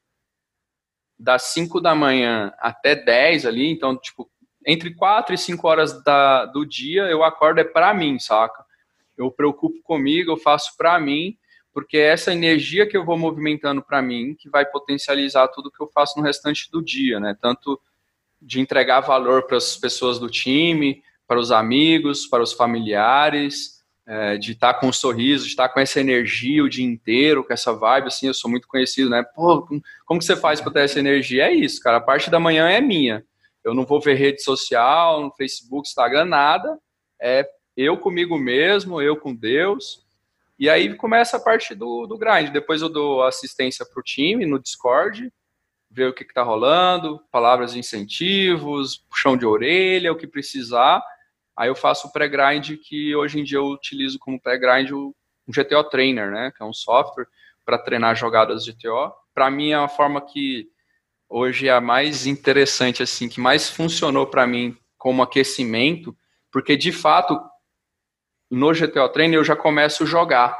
[1.19, 4.29] das 5 da manhã até 10 ali, então, tipo,
[4.67, 8.65] entre 4 e 5 horas da, do dia, eu acordo é para mim, saca?
[9.17, 11.37] Eu preocupo comigo, eu faço para mim,
[11.73, 15.81] porque é essa energia que eu vou movimentando para mim que vai potencializar tudo que
[15.81, 17.37] eu faço no restante do dia, né?
[17.41, 17.81] Tanto
[18.43, 24.37] de entregar valor para as pessoas do time, para os amigos, para os familiares, é,
[24.37, 27.73] de estar com um sorriso, de estar com essa energia o dia inteiro, com essa
[27.73, 29.23] vibe, assim, eu sou muito conhecido, né?
[29.35, 29.67] Pô,
[30.05, 31.47] como que você faz para ter essa energia?
[31.47, 33.25] É isso, cara, a parte da manhã é minha.
[33.65, 36.77] Eu não vou ver rede social, no Facebook, Instagram, nada.
[37.21, 40.05] É eu comigo mesmo, eu com Deus.
[40.59, 42.51] E aí começa a parte do, do grind.
[42.51, 45.33] Depois eu dou assistência para o time no Discord,
[45.93, 51.03] ver o que está rolando, palavras de incentivos, puxão de orelha, o que precisar.
[51.55, 55.15] Aí eu faço o pré-grind, que hoje em dia eu utilizo como pré-grind o
[55.49, 56.51] GTO Trainer, né?
[56.57, 57.27] Que é um software
[57.65, 59.13] para treinar jogadas de GTO.
[59.35, 60.67] Para mim é uma forma que
[61.29, 66.17] hoje é a mais interessante, assim, que mais funcionou para mim como aquecimento,
[66.51, 67.39] porque de fato
[68.51, 70.59] no GTO Trainer eu já começo a jogar.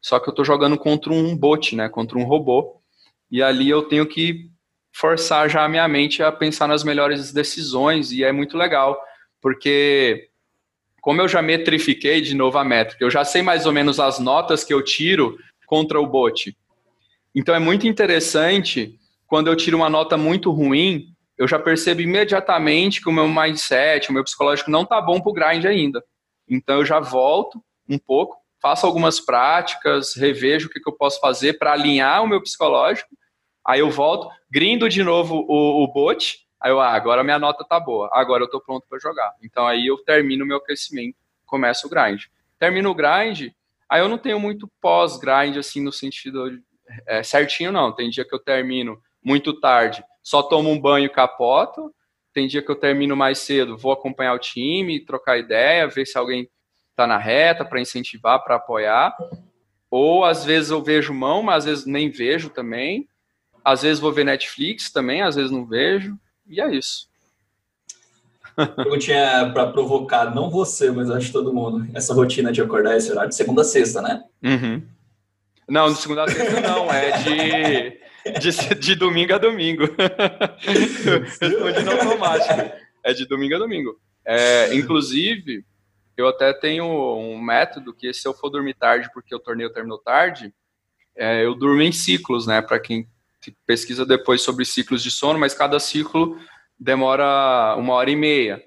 [0.00, 1.88] Só que eu estou jogando contra um bot, né?
[1.88, 2.80] Contra um robô.
[3.28, 4.50] E ali eu tenho que
[4.98, 9.00] forçar já a minha mente a pensar nas melhores decisões e é muito legal,
[9.40, 10.28] porque
[11.00, 14.18] como eu já metrifiquei de novo a métrica, eu já sei mais ou menos as
[14.18, 16.56] notas que eu tiro contra o bot.
[17.32, 23.00] Então é muito interessante quando eu tiro uma nota muito ruim, eu já percebo imediatamente
[23.00, 26.02] que o meu mindset, o meu psicológico não tá bom pro grind ainda.
[26.48, 31.20] Então eu já volto um pouco, faço algumas práticas, revejo o que, que eu posso
[31.20, 33.08] fazer para alinhar o meu psicológico
[33.68, 37.62] Aí eu volto, grindo de novo o, o bot, aí eu, ah, agora minha nota
[37.62, 39.34] tá boa, agora eu tô pronto para jogar.
[39.42, 42.22] Então aí eu termino o meu aquecimento, começo o grind.
[42.58, 43.50] Termino o grind,
[43.86, 46.58] aí eu não tenho muito pós-grind, assim, no sentido
[47.06, 47.92] é, certinho, não.
[47.92, 51.94] Tem dia que eu termino muito tarde, só tomo um banho e capoto.
[52.32, 56.16] Tem dia que eu termino mais cedo, vou acompanhar o time, trocar ideia, ver se
[56.16, 56.48] alguém
[56.96, 59.14] tá na reta para incentivar, para apoiar.
[59.90, 63.06] Ou às vezes eu vejo mão, mas às vezes nem vejo também.
[63.68, 66.18] Às vezes vou ver Netflix também, às vezes não vejo.
[66.46, 67.06] E é isso.
[68.74, 71.86] Perguntinha para provocar, não você, mas acho todo mundo.
[71.94, 74.24] Essa rotina de acordar esse horário de segunda a sexta, né?
[74.42, 74.82] Uhum.
[75.68, 79.84] Não, de segunda a sexta não, é de, de, de domingo a domingo.
[80.58, 82.72] Respondi no automático.
[83.04, 84.00] É de domingo a domingo.
[84.24, 85.62] É, inclusive,
[86.16, 89.98] eu até tenho um método que se eu for dormir tarde, porque o torneio terminou
[89.98, 90.54] tarde,
[91.14, 92.62] é, eu durmo em ciclos, né?
[92.62, 93.06] Para quem
[93.66, 96.38] pesquisa depois sobre ciclos de sono, mas cada ciclo
[96.78, 98.62] demora uma hora e meia.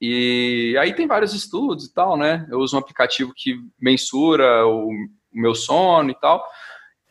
[0.00, 2.46] E aí tem vários estudos e tal, né?
[2.50, 6.44] Eu uso um aplicativo que mensura o, o meu sono e tal.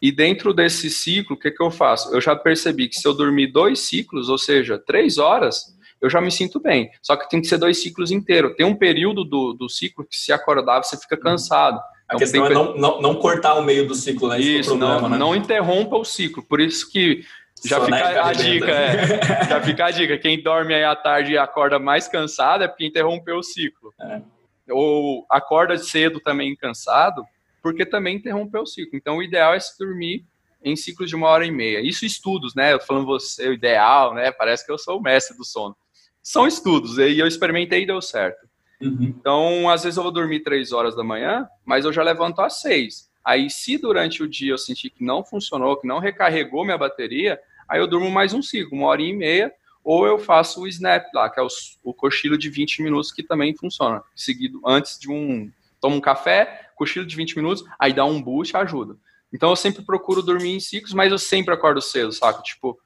[0.01, 2.13] E dentro desse ciclo, o que, que eu faço?
[2.13, 6.19] Eu já percebi que se eu dormir dois ciclos, ou seja, três horas, eu já
[6.19, 6.89] me sinto bem.
[7.01, 8.55] Só que tem que ser dois ciclos inteiros.
[8.57, 11.79] Tem um período do, do ciclo que se acordar você fica cansado.
[12.11, 14.39] A questão é não, não, não, cortar o meio do ciclo, né?
[14.39, 15.17] Isso, é problema, não, né?
[15.17, 16.43] não interrompa o ciclo.
[16.43, 17.23] Por isso que
[17.63, 20.17] já Só fica a dica, é, já fica a dica.
[20.17, 23.93] Quem dorme aí à tarde e acorda mais cansado é porque interrompeu o ciclo.
[23.99, 24.21] É.
[24.69, 27.23] Ou acorda cedo também cansado,
[27.63, 28.97] porque também interrompeu o ciclo.
[28.97, 30.25] Então, o ideal é se dormir
[30.63, 31.79] em ciclos de uma hora e meia.
[31.79, 32.73] Isso estudos, né?
[32.73, 34.31] Eu falando você, o ideal, né?
[34.31, 35.75] Parece que eu sou o mestre do sono.
[36.21, 38.47] São estudos, e eu experimentei e deu certo.
[38.81, 38.97] Uhum.
[39.01, 42.61] Então, às vezes eu vou dormir três horas da manhã, mas eu já levanto às
[42.61, 43.09] seis.
[43.23, 47.39] Aí, se durante o dia eu sentir que não funcionou, que não recarregou minha bateria,
[47.69, 49.53] aí eu durmo mais um ciclo, uma hora e meia,
[49.83, 51.47] ou eu faço o snap lá, que é o,
[51.83, 54.01] o cochilo de 20 minutos, que também funciona.
[54.15, 55.51] Seguido antes de um.
[55.79, 58.95] Toma um café, cochilo de 20 minutos, aí dá um boost, ajuda.
[59.33, 62.41] Então eu sempre procuro dormir em ciclos, mas eu sempre acordo cedo, saca?
[62.43, 62.77] Tipo,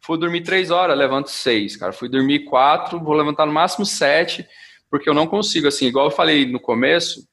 [0.00, 1.92] fui dormir três horas, levanto seis, cara.
[1.92, 4.46] Fui dormir quatro, vou levantar no máximo sete
[4.90, 7.26] porque eu não consigo, assim, igual eu falei no começo,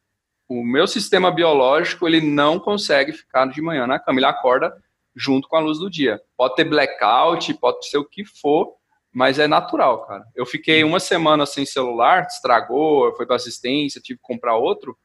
[0.47, 4.73] o meu sistema biológico, ele não consegue ficar de manhã na cama, ele acorda
[5.15, 6.21] junto com a luz do dia.
[6.37, 8.75] Pode ter blackout, pode ser o que for,
[9.11, 10.23] mas é natural, cara.
[10.35, 14.95] Eu fiquei uma semana sem celular, estragou, foi para assistência, tive que comprar outro,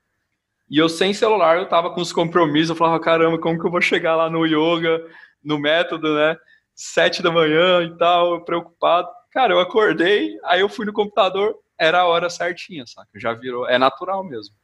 [0.69, 3.71] e eu sem celular, eu tava com os compromissos, eu falava, caramba, como que eu
[3.71, 5.05] vou chegar lá no yoga,
[5.43, 6.37] no método, né?
[6.75, 9.09] Sete da manhã e tal, preocupado.
[9.31, 13.11] Cara, eu acordei, aí eu fui no computador, era a hora certinha, saca?
[13.17, 14.55] Já virou, é natural mesmo.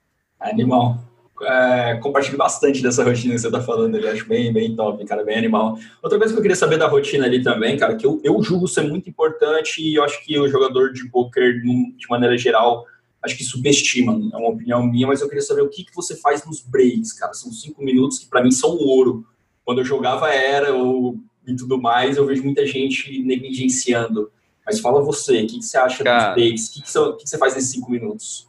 [0.40, 0.98] Animal.
[1.42, 5.24] É, compartilho bastante dessa rotina que você tá falando ali, acho bem, bem top, cara,
[5.24, 5.78] bem animal.
[6.02, 8.66] Outra coisa que eu queria saber da rotina ali também, cara, que eu, eu julgo
[8.66, 12.84] ser muito importante e eu acho que o jogador de poker, de maneira geral,
[13.22, 16.16] acho que subestima, é uma opinião minha, mas eu queria saber o que, que você
[16.16, 19.24] faz nos breaks, cara, são cinco minutos que para mim são ouro.
[19.64, 24.30] Quando eu jogava era ou, e tudo mais, eu vejo muita gente negligenciando.
[24.68, 26.68] Mas fala você, o que, que você acha Cara, dos breaks?
[26.68, 28.46] O que, que, você, que, que você faz nesses cinco minutos?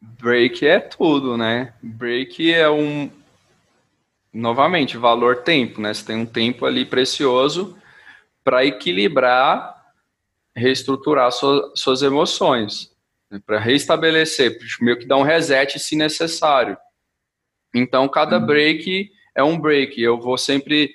[0.00, 1.74] Break é tudo, né?
[1.82, 3.10] Break é um.
[4.32, 5.92] Novamente, valor tempo, né?
[5.92, 7.76] Você tem um tempo ali precioso
[8.42, 9.92] para equilibrar,
[10.56, 12.90] reestruturar sua, suas emoções,
[13.30, 13.42] né?
[13.44, 16.78] para restabelecer, meio que dar um reset se necessário.
[17.74, 18.46] Então, cada uhum.
[18.46, 20.00] break é um break.
[20.00, 20.94] Eu vou sempre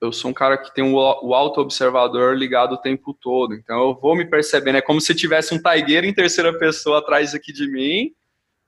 [0.00, 3.54] eu sou um cara que tem o, o auto-observador ligado o tempo todo.
[3.54, 4.76] Então eu vou me percebendo.
[4.76, 8.14] É como se tivesse um taigueiro em terceira pessoa atrás aqui de mim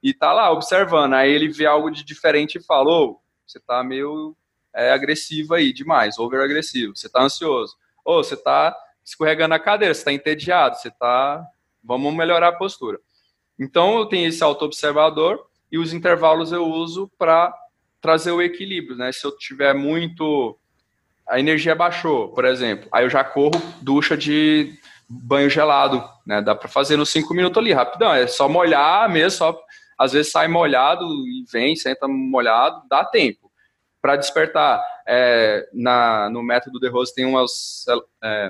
[0.01, 1.13] e tá lá observando.
[1.13, 3.15] Aí ele vê algo de diferente e fala:
[3.45, 4.35] você tá meio
[4.73, 6.95] é, agressivo aí demais, over agressivo.
[6.95, 7.75] Você tá ansioso.
[8.03, 11.45] Oh, você tá escorregando a cadeira, você tá entediado, você tá.
[11.83, 12.99] Vamos melhorar a postura.
[13.57, 17.53] Então eu tenho esse auto-observador e os intervalos eu uso para
[18.01, 19.11] trazer o equilíbrio, né?
[19.11, 20.58] Se eu tiver muito.
[21.29, 24.73] A energia baixou, por exemplo, aí eu já corro ducha de
[25.07, 26.41] banho gelado, né?
[26.41, 28.13] Dá para fazer nos cinco minutos ali, rapidão.
[28.13, 29.59] É só molhar mesmo, só
[29.97, 33.51] às vezes sai molhado e vem, senta molhado, dá tempo.
[34.01, 37.85] Para despertar, é, na, no método de Rose tem umas
[38.23, 38.49] é,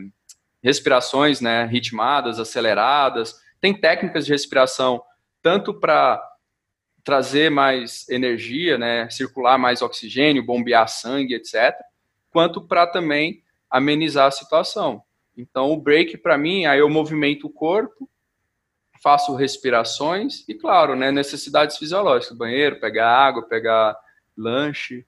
[0.61, 5.01] respirações né, ritmadas, aceleradas, tem técnicas de respiração
[5.41, 6.21] tanto para
[7.03, 11.73] trazer mais energia, né, circular mais oxigênio, bombear sangue, etc.,
[12.31, 15.03] quanto para também amenizar a situação.
[15.37, 18.09] Então, o break, para mim, aí eu movimento o corpo,
[19.01, 23.97] faço respirações e, claro, né, necessidades fisiológicas, banheiro, pegar água, pegar
[24.35, 25.05] lanche.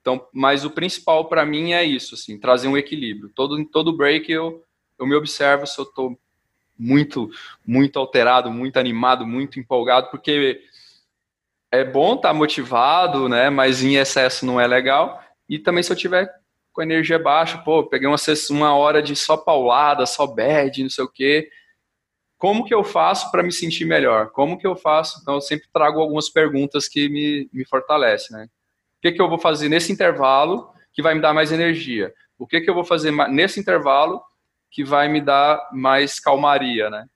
[0.00, 3.30] Então, mas o principal para mim é isso, assim, trazer um equilíbrio.
[3.34, 4.64] Todo todo break eu
[4.98, 6.18] eu me observo se eu estou
[6.76, 7.30] muito
[7.64, 10.60] muito alterado, muito animado, muito empolgado, porque
[11.70, 15.22] é bom estar tá motivado, né, mas em excesso não é legal.
[15.48, 16.37] E também se eu tiver
[16.78, 18.16] com energia baixa, pô, peguei uma,
[18.50, 21.50] uma hora de só paulada, só bad, não sei o quê,
[22.36, 24.30] como que eu faço para me sentir melhor?
[24.30, 25.18] Como que eu faço?
[25.20, 28.44] Então, eu sempre trago algumas perguntas que me, me fortalecem, né?
[28.44, 32.14] O que, que eu vou fazer nesse intervalo que vai me dar mais energia?
[32.38, 34.22] O que, que eu vou fazer nesse intervalo
[34.70, 37.08] que vai me dar mais calmaria, né?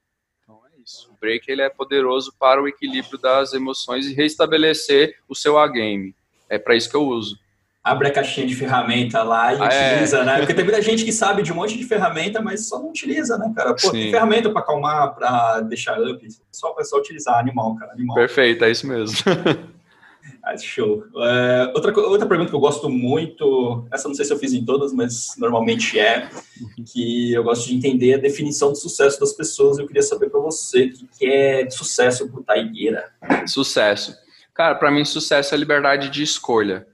[0.43, 1.09] Então, é isso.
[1.13, 6.17] O break, ele é poderoso para o equilíbrio das emoções e restabelecer o seu A-game.
[6.49, 7.41] É para isso que eu uso
[7.83, 9.93] abre a caixinha de ferramenta lá e ah, é.
[9.93, 10.24] utiliza, é.
[10.24, 10.39] né?
[10.39, 13.37] Porque tem muita gente que sabe de um monte de ferramenta, mas só não utiliza,
[13.37, 13.74] né, cara?
[13.74, 13.93] Pô, Sim.
[13.93, 18.14] tem ferramenta para acalmar, para deixar up, só é só utilizar animal, cara, animal.
[18.14, 19.16] Perfeito, é isso mesmo.
[20.45, 21.05] ah, show.
[21.16, 24.64] É, outra, outra pergunta que eu gosto muito, essa não sei se eu fiz em
[24.64, 26.28] todas, mas normalmente é,
[26.93, 29.78] que eu gosto de entender a definição de sucesso das pessoas.
[29.78, 33.11] Eu queria saber para você o que é sucesso para Taigueira.
[33.45, 34.16] Sucesso.
[34.55, 36.87] Cara, para mim, sucesso é liberdade de escolha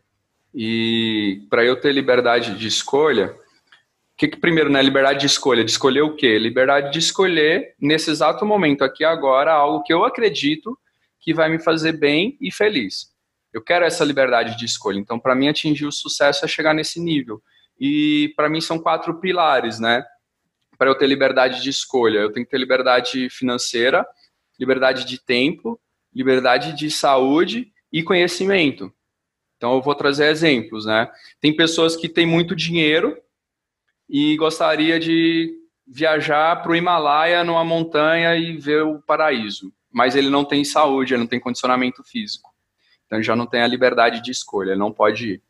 [0.60, 4.82] e para eu ter liberdade de escolha, o que, que primeiro, né?
[4.82, 5.64] Liberdade de escolha.
[5.64, 6.36] De escolher o quê?
[6.36, 10.76] Liberdade de escolher, nesse exato momento aqui agora, algo que eu acredito
[11.20, 13.06] que vai me fazer bem e feliz.
[13.52, 14.98] Eu quero essa liberdade de escolha.
[14.98, 17.40] Então, para mim, atingir o sucesso é chegar nesse nível.
[17.78, 20.04] E para mim são quatro pilares, né?
[20.76, 24.04] Para eu ter liberdade de escolha, eu tenho que ter liberdade financeira,
[24.58, 25.80] liberdade de tempo,
[26.12, 28.92] liberdade de saúde e conhecimento.
[29.58, 31.10] Então eu vou trazer exemplos, né?
[31.40, 33.18] Tem pessoas que têm muito dinheiro
[34.08, 35.52] e gostaria de
[35.86, 41.12] viajar para o Himalaia numa montanha e ver o paraíso, mas ele não tem saúde,
[41.12, 42.54] ele não tem condicionamento físico.
[43.06, 45.42] Então já não tem a liberdade de escolha, ele não pode ir.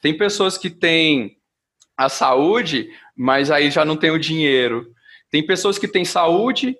[0.00, 1.36] Tem pessoas que têm
[1.96, 4.92] a saúde, mas aí já não tem o dinheiro.
[5.30, 6.76] Tem pessoas que têm saúde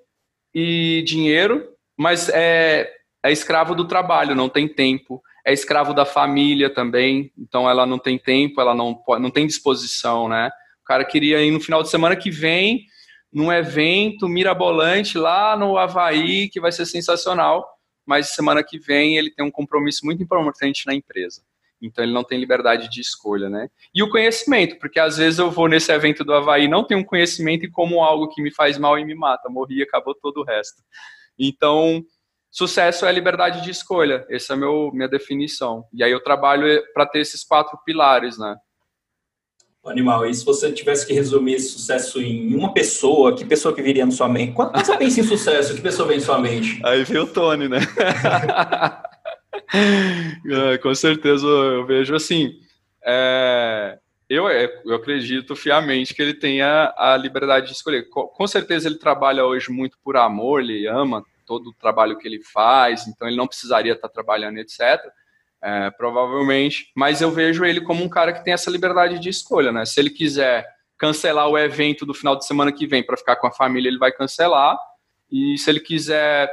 [0.54, 2.90] e dinheiro, mas é,
[3.22, 7.98] é escravo do trabalho, não tem tempo é escravo da família também, então ela não
[7.98, 10.50] tem tempo, ela não, pode, não tem disposição, né?
[10.82, 12.86] O cara queria ir no final de semana que vem
[13.32, 17.66] num evento mirabolante lá no Havaí, que vai ser sensacional,
[18.06, 21.42] mas semana que vem ele tem um compromisso muito importante na empresa.
[21.80, 23.68] Então ele não tem liberdade de escolha, né?
[23.92, 27.64] E o conhecimento, porque às vezes eu vou nesse evento do Havaí, não tenho conhecimento
[27.64, 30.44] e como algo que me faz mal e me mata, morri e acabou todo o
[30.44, 30.80] resto.
[31.36, 32.04] Então,
[32.52, 35.86] Sucesso é liberdade de escolha, essa é a minha definição.
[35.90, 38.54] E aí eu trabalho para ter esses quatro pilares, né?
[39.86, 43.80] Animal, e se você tivesse que resumir esse sucesso em uma pessoa, que pessoa que
[43.80, 44.52] viria na sua mente?
[44.52, 46.78] Quando você pensa em sucesso, que pessoa vem em sua mente?
[46.84, 47.78] Aí vem o Tony, né?
[50.74, 52.52] é, com certeza eu vejo assim.
[53.02, 53.98] É,
[54.28, 58.10] eu, eu acredito fiamente que ele tenha a liberdade de escolher.
[58.10, 62.42] Com certeza ele trabalha hoje muito por amor, ele ama todo o trabalho que ele
[62.42, 64.80] faz, então ele não precisaria estar trabalhando, etc.
[65.62, 69.70] É, provavelmente, mas eu vejo ele como um cara que tem essa liberdade de escolha,
[69.70, 69.84] né?
[69.84, 73.46] Se ele quiser cancelar o evento do final de semana que vem para ficar com
[73.46, 74.78] a família, ele vai cancelar.
[75.30, 76.50] E se ele quiser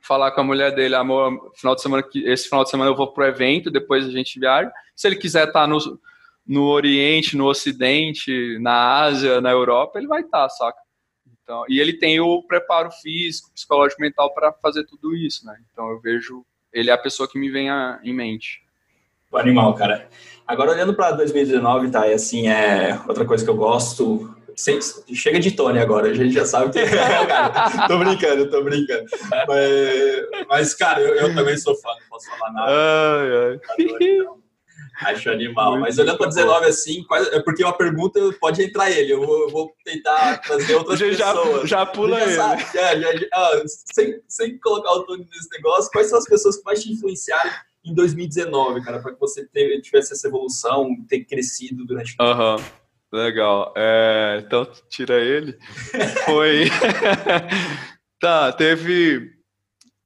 [0.00, 3.12] falar com a mulher dele, amor, final de semana esse final de semana eu vou
[3.12, 4.72] pro evento, depois a gente viaja.
[4.94, 5.78] Se ele quiser estar no,
[6.46, 10.85] no Oriente, no Ocidente, na Ásia, na Europa, ele vai estar, saca?
[11.46, 15.56] Então, e ele tem o preparo físico, psicológico, mental para fazer tudo isso, né?
[15.70, 18.62] Então eu vejo ele é a pessoa que me vem a, em mente.
[19.30, 20.08] O animal, cara.
[20.44, 22.08] Agora olhando para 2019, tá?
[22.08, 24.34] E assim, é outra coisa que eu gosto.
[25.14, 27.86] Chega de Tony agora, a gente já sabe que é, cara.
[27.86, 29.04] Tô brincando, tô brincando.
[29.46, 32.72] Mas, mas cara, eu, eu, também sou fã, não posso falar nada.
[32.72, 34.45] Ai, ai.
[35.02, 35.72] Acho animal.
[35.72, 39.12] Muito Mas olhando para 19 assim, quase, é porque uma pergunta pode entrar ele.
[39.12, 41.68] Eu vou, eu vou tentar trazer outras já, pessoas.
[41.68, 42.34] Já pula ele.
[42.34, 46.56] Sabe, é, já, ah, sem, sem colocar o Tony nesse negócio, quais são as pessoas
[46.56, 47.50] que mais te influenciaram
[47.84, 49.46] em 2019, cara, para que você
[49.80, 52.56] tivesse essa evolução, ter crescido durante o Aham.
[53.12, 53.72] Legal.
[53.76, 55.56] É, então, tira ele.
[56.26, 56.64] Foi.
[58.20, 59.32] tá, teve.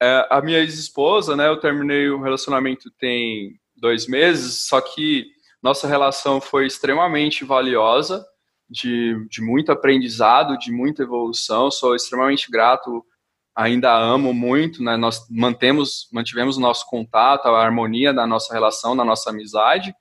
[0.01, 1.47] É, a minha ex-esposa, né?
[1.47, 5.27] Eu terminei o relacionamento tem dois meses, só que
[5.61, 8.25] nossa relação foi extremamente valiosa,
[8.69, 11.69] de, de muito aprendizado, de muita evolução.
[11.69, 13.05] Sou extremamente grato,
[13.53, 14.95] ainda amo muito, né?
[14.95, 19.93] Nós mantemos, mantivemos o nosso contato, a harmonia da nossa relação, da nossa amizade.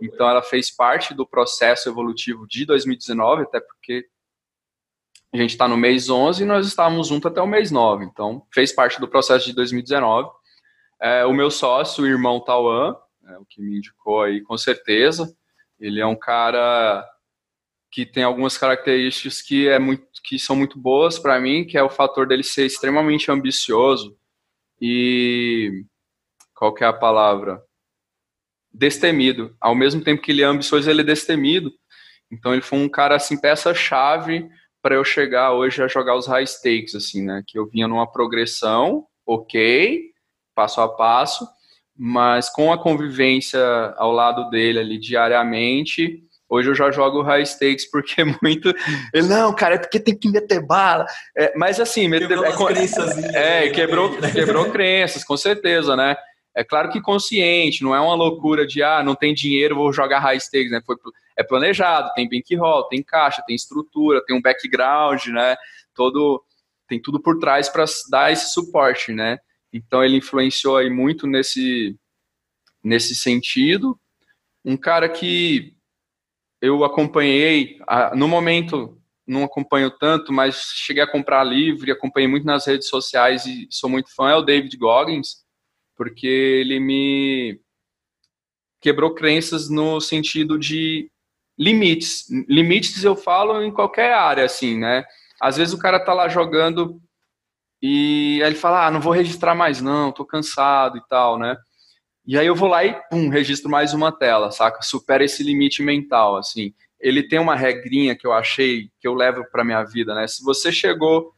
[0.00, 4.06] Então, ela fez parte do processo evolutivo de 2019, até porque
[5.32, 8.04] a gente está no mês 11 e nós estávamos juntos até o mês 9.
[8.04, 10.30] Então, fez parte do processo de 2019.
[11.00, 12.96] É, o meu sócio, o irmão Tauan,
[13.28, 15.34] é, o que me indicou aí, com certeza.
[15.78, 17.06] Ele é um cara
[17.90, 21.82] que tem algumas características que, é muito, que são muito boas para mim, que é
[21.82, 24.18] o fator dele ser extremamente ambicioso
[24.80, 25.84] e
[26.54, 27.62] qual que é a palavra?
[28.76, 29.56] destemido.
[29.60, 31.72] Ao mesmo tempo que ele é ambicioso, ele é destemido.
[32.30, 34.48] Então ele foi um cara assim peça chave
[34.82, 37.42] para eu chegar hoje a jogar os high stakes assim, né?
[37.46, 40.10] Que eu vinha numa progressão, OK,
[40.54, 41.48] passo a passo,
[41.98, 43.60] mas com a convivência
[43.96, 48.72] ao lado dele ali diariamente, Hoje eu já jogo high stakes porque é muito.
[49.12, 51.06] Ele, não, cara, é porque tem que meter bala.
[51.36, 56.16] É, mas assim, quebrou meter, é, é, quebrou, quebrou crenças, com certeza, né?
[56.54, 60.20] É claro que consciente, não é uma loucura de, ah, não tem dinheiro, vou jogar
[60.20, 60.80] high stakes, né?
[60.86, 60.96] Foi,
[61.36, 65.54] é planejado, tem bankroll, tem caixa, tem estrutura, tem um background, né?
[65.94, 66.42] Todo,
[66.88, 69.38] tem tudo por trás para dar esse suporte, né?
[69.76, 71.96] Então ele influenciou aí muito nesse,
[72.82, 73.98] nesse sentido.
[74.64, 75.74] Um cara que
[76.60, 77.78] eu acompanhei,
[78.14, 83.44] no momento não acompanho tanto, mas cheguei a comprar livre, acompanhei muito nas redes sociais
[83.44, 85.46] e sou muito fã, é o David Goggins
[85.96, 87.58] porque ele me
[88.80, 91.10] quebrou crenças no sentido de
[91.58, 92.26] limites.
[92.46, 95.04] Limites eu falo em qualquer área, assim, né?
[95.40, 97.00] Às vezes o cara tá lá jogando
[97.86, 101.56] e aí ele fala, ah, não vou registrar mais não, tô cansado e tal, né?
[102.26, 104.82] E aí eu vou lá e, pum, registro mais uma tela, saca?
[104.82, 106.72] Supera esse limite mental, assim.
[107.00, 110.26] Ele tem uma regrinha que eu achei, que eu levo pra minha vida, né?
[110.26, 111.32] Se você chegou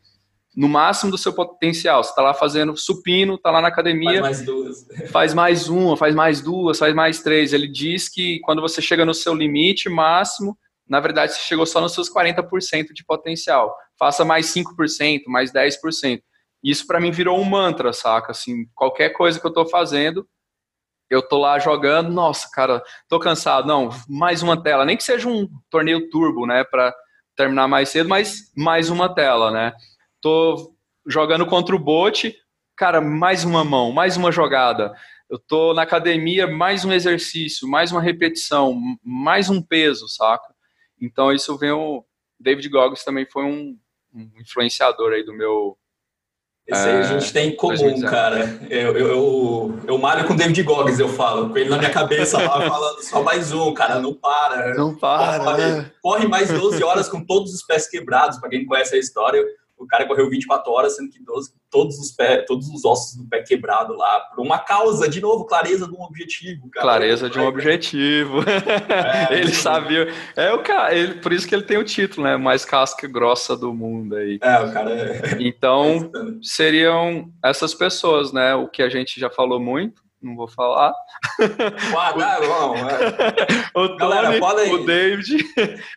[0.57, 2.03] no máximo do seu potencial.
[2.03, 4.21] Você está lá fazendo supino, está lá na academia.
[4.21, 4.87] Faz mais duas.
[5.13, 7.53] Faz mais uma, faz mais duas, faz mais três.
[7.53, 11.81] Ele diz que quando você chega no seu limite máximo, na verdade você chegou só
[11.81, 13.73] nos seus 40% de potencial.
[13.99, 16.21] Faça mais 5%, mais 10%.
[16.63, 18.33] Isso para mim virou um mantra, saca?
[18.33, 20.29] Assim, qualquer coisa que eu estou fazendo,
[21.11, 23.67] eu tô lá jogando, nossa, cara, tô cansado.
[23.67, 26.95] Não, mais uma tela, nem que seja um torneio turbo, né, para
[27.37, 29.73] terminar mais cedo, mas mais uma tela, né?
[30.21, 30.75] tô
[31.07, 32.35] jogando contra o bot,
[32.77, 34.95] cara, mais uma mão, mais uma jogada.
[35.29, 40.55] Eu tô na academia, mais um exercício, mais uma repetição, mais um peso, saca?
[41.01, 42.05] Então isso vem o
[42.39, 43.79] David Goggins também foi um,
[44.13, 45.79] um influenciador aí do meu
[46.69, 48.61] esse aí a gente tem em comum, cara.
[48.69, 51.49] Eu, eu, eu, eu malho com o David Goggins, eu falo.
[51.49, 54.75] Com ele na minha cabeça lá, falando só mais um, cara, não para.
[54.75, 55.39] Não para.
[55.39, 55.91] Corre, né?
[56.03, 59.43] corre mais 12 horas com todos os pés quebrados, para quem conhece a história
[59.79, 63.29] o cara correu 24 horas, sendo que 12, todos, os pés, todos os ossos do
[63.29, 66.69] pé quebrado lá, por uma causa, de novo, clareza de um objetivo.
[66.71, 66.85] Cara.
[66.85, 68.41] Clareza de um objetivo.
[68.41, 70.13] É, ele sabia.
[70.35, 72.37] É o cara, ele, por isso que ele tem o título, né?
[72.37, 74.39] Mais casca grossa do mundo aí.
[74.43, 75.37] É, o cara é.
[75.41, 76.11] Então,
[76.43, 78.55] seriam essas pessoas, né?
[78.55, 80.93] O que a gente já falou muito não vou falar.
[81.97, 82.75] Ah, tá bom.
[82.77, 83.69] É.
[83.79, 84.75] o Tony, Galera, podem...
[84.75, 85.45] o David.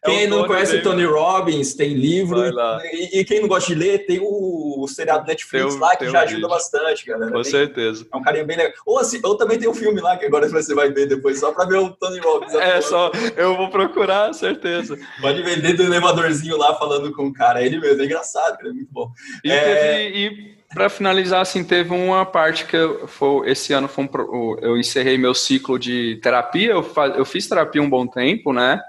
[0.05, 2.39] Quem é o não conhece o Tony Robbins, tem livro.
[2.83, 6.09] E, e, quem não gosta de ler, tem o, o seriado Netflix tem, lá, que
[6.09, 6.49] já ajuda vídeo.
[6.49, 7.31] bastante, galera.
[7.31, 8.05] Com tem, certeza.
[8.11, 8.73] É um carinha bem legal.
[8.85, 11.51] Ou assim, eu também tenho um filme lá, que agora você vai ver depois, só
[11.51, 12.53] pra ver o Tony Robbins.
[12.53, 14.97] É, só, eu vou procurar, certeza.
[15.19, 17.61] Pode ver dentro do elevadorzinho lá, falando com o cara.
[17.61, 19.11] É ele mesmo, é engraçado, é muito bom.
[19.43, 19.59] E, é...
[19.59, 24.57] teve, e para finalizar, assim, teve uma parte que eu, foi, esse ano foi um,
[24.59, 26.71] eu encerrei meu ciclo de terapia.
[26.71, 28.81] Eu, faz, eu fiz terapia um bom tempo, né?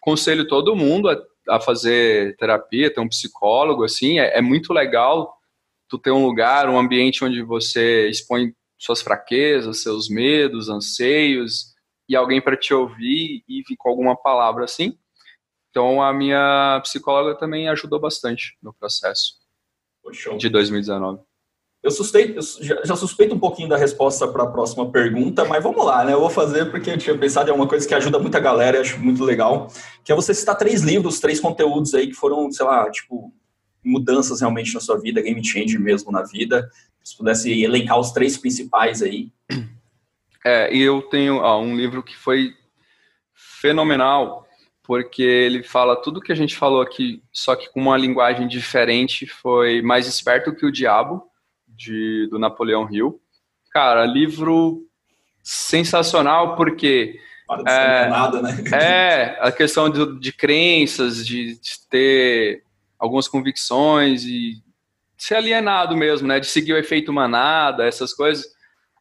[0.00, 1.16] Conselho todo mundo a,
[1.48, 4.18] a fazer terapia, ter um psicólogo, assim.
[4.18, 5.36] É, é, muito legal
[5.88, 11.74] tu ter um lugar, um ambiente onde você expõe suas fraquezas, seus medos, anseios,
[12.08, 14.98] e alguém para te ouvir e vir com alguma palavra assim.
[15.70, 19.39] Então, a minha psicóloga também ajudou bastante no processo
[20.38, 21.20] de 2019.
[21.82, 25.84] Eu, suspeito, eu já, suspeito um pouquinho da resposta para a próxima pergunta, mas vamos
[25.84, 26.12] lá, né?
[26.12, 28.82] Eu vou fazer porque eu tinha pensado em uma coisa que ajuda muita galera, eu
[28.82, 29.68] acho muito legal,
[30.04, 33.32] que é você citar três livros, três conteúdos aí que foram, sei lá, tipo,
[33.82, 36.68] mudanças realmente na sua vida, game change mesmo na vida.
[37.02, 39.32] Se pudesse elencar os três principais aí.
[40.44, 42.54] É, e eu tenho um livro que foi
[43.60, 44.46] fenomenal,
[44.90, 49.24] porque ele fala tudo que a gente falou aqui, só que com uma linguagem diferente,
[49.24, 51.22] foi Mais Esperto que o Diabo,
[51.68, 53.20] de, do Napoleão Hill.
[53.70, 54.84] Cara, livro
[55.44, 57.20] sensacional porque
[57.68, 58.64] é, nada, né?
[58.74, 62.64] é a questão de, de crenças, de, de, ter
[62.98, 64.60] algumas convicções e
[65.16, 66.40] ser alienado mesmo, né?
[66.40, 68.44] De seguir o efeito manada, essas coisas.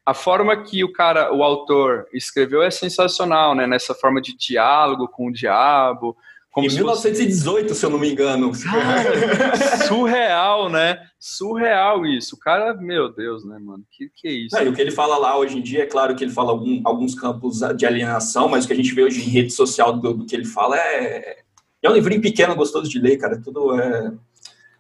[0.10, 3.68] A forma que o cara, o autor, escreveu é sensacional, né?
[3.68, 6.18] Nessa forma de diálogo com o diabo,
[6.50, 7.80] como em 1918, fosse...
[7.80, 8.52] se eu não me engano.
[8.52, 11.00] Cara, surreal, né?
[11.20, 12.36] Surreal isso.
[12.36, 13.84] O cara, meu Deus, né, mano?
[13.92, 14.56] Que que é isso?
[14.56, 16.50] Não, e o que ele fala lá hoje em dia, é claro que ele fala
[16.50, 19.94] algum, alguns campos de alienação, mas o que a gente vê hoje em rede social
[19.94, 21.38] do, do que ele fala é.
[21.84, 23.40] É um livrinho pequeno, gostoso de ler, cara.
[23.40, 24.12] Tudo é.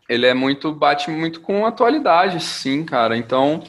[0.09, 0.73] Ele é muito.
[0.73, 3.15] bate muito com atualidade, sim, cara.
[3.15, 3.63] Então,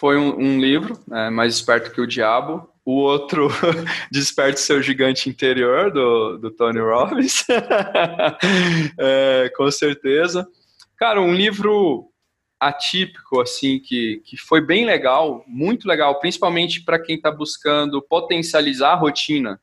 [0.00, 3.48] foi um, um livro, né, mais esperto que o diabo o outro
[4.10, 7.44] Desperte Seu Gigante Interior, do, do Tony Robbins.
[8.98, 10.48] é, com certeza.
[10.96, 12.08] Cara, um livro
[12.58, 18.92] atípico, assim, que, que foi bem legal, muito legal, principalmente para quem está buscando potencializar
[18.92, 19.60] a rotina.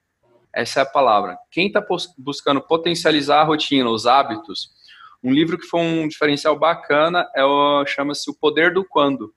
[0.53, 1.37] Essa é a palavra.
[1.51, 1.83] Quem está
[2.17, 4.69] buscando potencializar a rotina, os hábitos,
[5.23, 7.41] um livro que foi um diferencial bacana é
[7.87, 9.33] chama-se O Poder do Quando,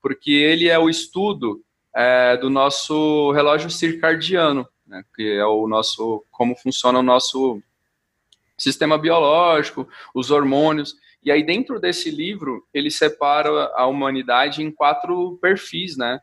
[0.00, 1.62] porque ele é o estudo
[1.94, 7.60] é, do nosso relógio circadiano, né, que é o nosso como funciona o nosso
[8.56, 10.94] sistema biológico, os hormônios.
[11.22, 16.20] E aí dentro desse livro ele separa a humanidade em quatro perfis, né?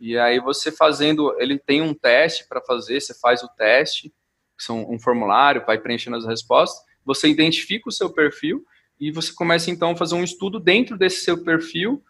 [0.00, 4.12] E aí você fazendo, ele tem um teste para fazer, você faz o teste,
[4.56, 8.64] são um formulário, vai preenchendo as respostas, você identifica o seu perfil
[9.00, 12.02] e você começa então a fazer um estudo dentro desse seu perfil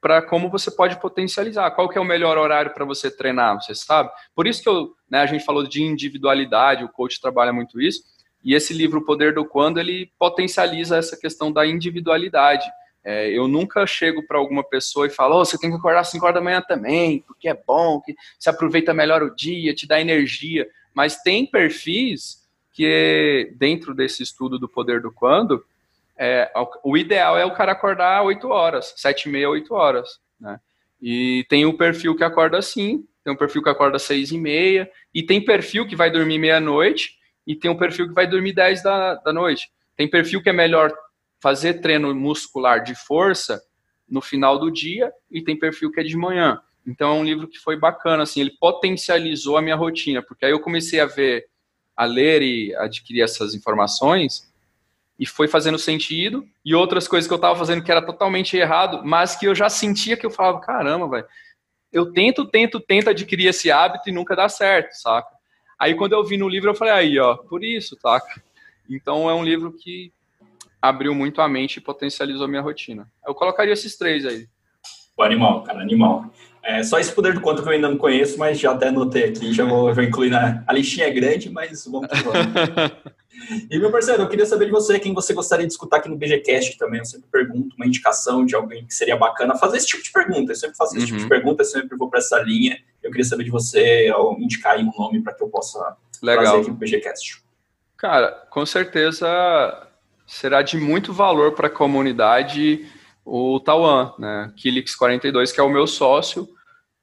[0.00, 1.70] para como você pode potencializar.
[1.72, 4.10] Qual que é o melhor horário para você treinar, você sabe?
[4.34, 8.02] Por isso que eu, né, a gente falou de individualidade, o coach trabalha muito isso,
[8.44, 12.66] e esse livro, O Poder do Quando, ele potencializa essa questão da individualidade.
[13.04, 16.10] É, eu nunca chego para alguma pessoa e falo, oh, você tem que acordar às
[16.10, 19.86] 5 horas da manhã também, porque é bom, que se aproveita melhor o dia, te
[19.86, 20.68] dá energia.
[20.94, 25.64] Mas tem perfis que, dentro desse estudo do Poder do Quando,
[26.18, 26.50] é,
[26.82, 30.58] o ideal é o cara acordar 8 horas, 7 e meia, 8 horas, né?
[31.00, 34.90] E tem o perfil que acorda assim, tem um perfil que acorda 6 e meia,
[35.14, 37.16] e tem perfil que vai dormir meia-noite,
[37.46, 39.70] e tem um perfil que vai dormir 10 da, da noite.
[39.96, 40.92] Tem perfil que é melhor
[41.40, 43.62] fazer treino muscular de força
[44.08, 46.60] no final do dia, e tem perfil que é de manhã.
[46.84, 50.50] Então é um livro que foi bacana, assim, ele potencializou a minha rotina, porque aí
[50.50, 51.46] eu comecei a ver,
[51.96, 54.48] a ler e adquirir essas informações,
[55.18, 59.02] e foi fazendo sentido, e outras coisas que eu estava fazendo que era totalmente errado,
[59.04, 61.26] mas que eu já sentia que eu falava, caramba, velho,
[61.92, 65.36] eu tento, tento, tento adquirir esse hábito e nunca dá certo, saca?
[65.78, 68.42] Aí quando eu vi no livro, eu falei, aí, ó, por isso, saca?
[68.88, 70.12] Então é um livro que
[70.80, 73.10] abriu muito a mente e potencializou minha rotina.
[73.26, 74.46] Eu colocaria esses três aí.
[75.16, 76.32] O animal, cara, animal.
[76.68, 79.24] É, só esse poder do conto que eu ainda não conheço, mas já até anotei
[79.24, 80.62] aqui, já vou, incluir na.
[80.66, 82.36] A listinha é grande, mas vamos que vamos.
[83.70, 86.16] e meu parceiro, eu queria saber de você quem você gostaria de escutar aqui no
[86.18, 86.98] BGCast também.
[86.98, 90.52] Eu sempre pergunto uma indicação de alguém que seria bacana fazer esse tipo de pergunta.
[90.52, 91.06] Eu sempre faço esse uhum.
[91.06, 91.28] tipo de uhum.
[91.30, 92.78] pergunta, eu sempre vou para essa linha.
[93.02, 96.44] Eu queria saber de você, ao indicar aí um nome para que eu possa Legal.
[96.44, 97.42] trazer aqui no BGCast.
[97.96, 99.88] Cara, com certeza
[100.26, 102.86] será de muito valor para a comunidade
[103.24, 104.52] o Tauan, né?
[104.54, 106.46] Kilix 42, que é o meu sócio.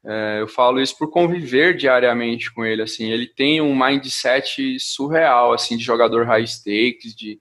[0.07, 5.51] É, eu falo isso por conviver diariamente com ele, assim, ele tem um mindset surreal,
[5.51, 7.39] assim, de jogador high stakes, de...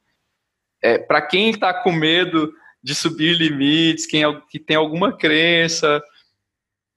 [0.82, 2.52] É, para quem está com medo
[2.82, 6.02] de subir limites, quem é que tem alguma crença,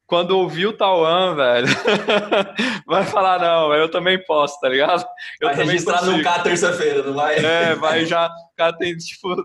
[0.05, 1.67] quando ouvir o Tauan, velho,
[2.87, 5.05] vai falar, não, eu também posso, tá ligado?
[5.39, 7.35] Eu vai também registrar no K terça-feira, não vai?
[7.37, 9.35] É, vai já, o cara tem, tipo,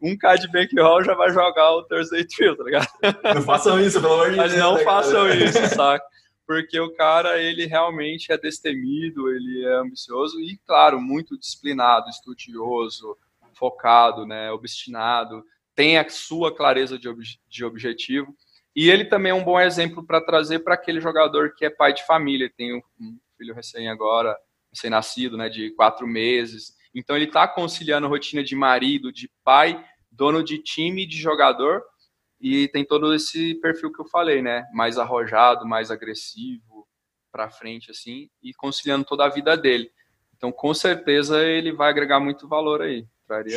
[0.00, 2.88] um K de bankroll já vai jogar o Thursday Trill, tá ligado?
[3.34, 4.50] Não façam isso, pelo amor de Deus.
[4.50, 6.04] Mas não né, façam isso, saca?
[6.46, 13.16] Porque o cara, ele realmente é destemido, ele é ambicioso e, claro, muito disciplinado, estudioso,
[13.54, 15.44] focado, né, obstinado,
[15.74, 18.34] tem a sua clareza de, ob de objetivo.
[18.74, 21.92] E ele também é um bom exemplo para trazer para aquele jogador que é pai
[21.92, 22.82] de família, tem um
[23.36, 24.36] filho recém agora,
[24.72, 26.74] recém-nascido, né, de quatro meses.
[26.94, 31.82] Então ele está conciliando rotina de marido, de pai dono de time, de jogador,
[32.40, 34.66] e tem todo esse perfil que eu falei, né?
[34.72, 36.86] Mais arrojado, mais agressivo,
[37.30, 39.90] para frente assim, e conciliando toda a vida dele.
[40.36, 43.06] Então, com certeza ele vai agregar muito valor aí.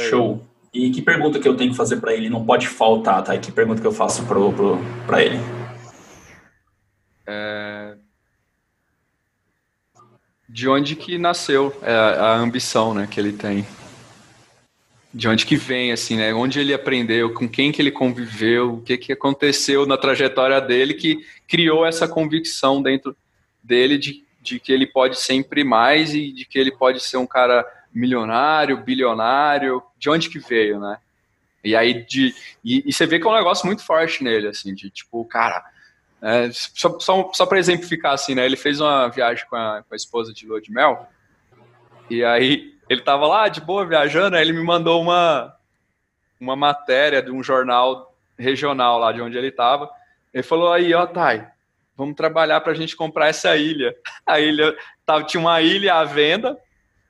[0.09, 0.45] Show.
[0.73, 2.29] E que pergunta que eu tenho que fazer para ele?
[2.29, 3.35] Não pode faltar, tá?
[3.35, 4.23] E que pergunta que eu faço
[5.05, 5.37] para ele?
[7.25, 7.97] É...
[10.53, 13.65] De onde que nasceu é, a ambição, né, que ele tem?
[15.11, 16.31] De onde que vem, assim, né?
[16.31, 20.93] Onde ele aprendeu, com quem que ele conviveu, o que que aconteceu na trajetória dele
[20.93, 23.17] que criou essa convicção dentro
[23.63, 27.25] dele de, de que ele pode sempre mais e de que ele pode ser um
[27.25, 30.99] cara milionário, bilionário, de onde que veio, né?
[31.63, 32.31] E aí, de,
[32.63, 35.65] e, e você vê que é um negócio muito forte nele, assim, de tipo, cara,
[36.23, 38.45] é, só, só, só para exemplificar, assim, né?
[38.45, 41.05] Ele fez uma viagem com a, com a esposa de lua de mel,
[42.09, 45.53] e aí ele tava lá de boa viajando, aí ele me mandou uma,
[46.39, 49.89] uma matéria de um jornal regional lá de onde ele tava.
[50.33, 51.45] Ele falou aí, ó, Thay,
[51.97, 53.93] vamos trabalhar para a gente comprar essa ilha.
[54.25, 54.73] A ilha
[55.05, 56.57] tava, tinha uma ilha à venda.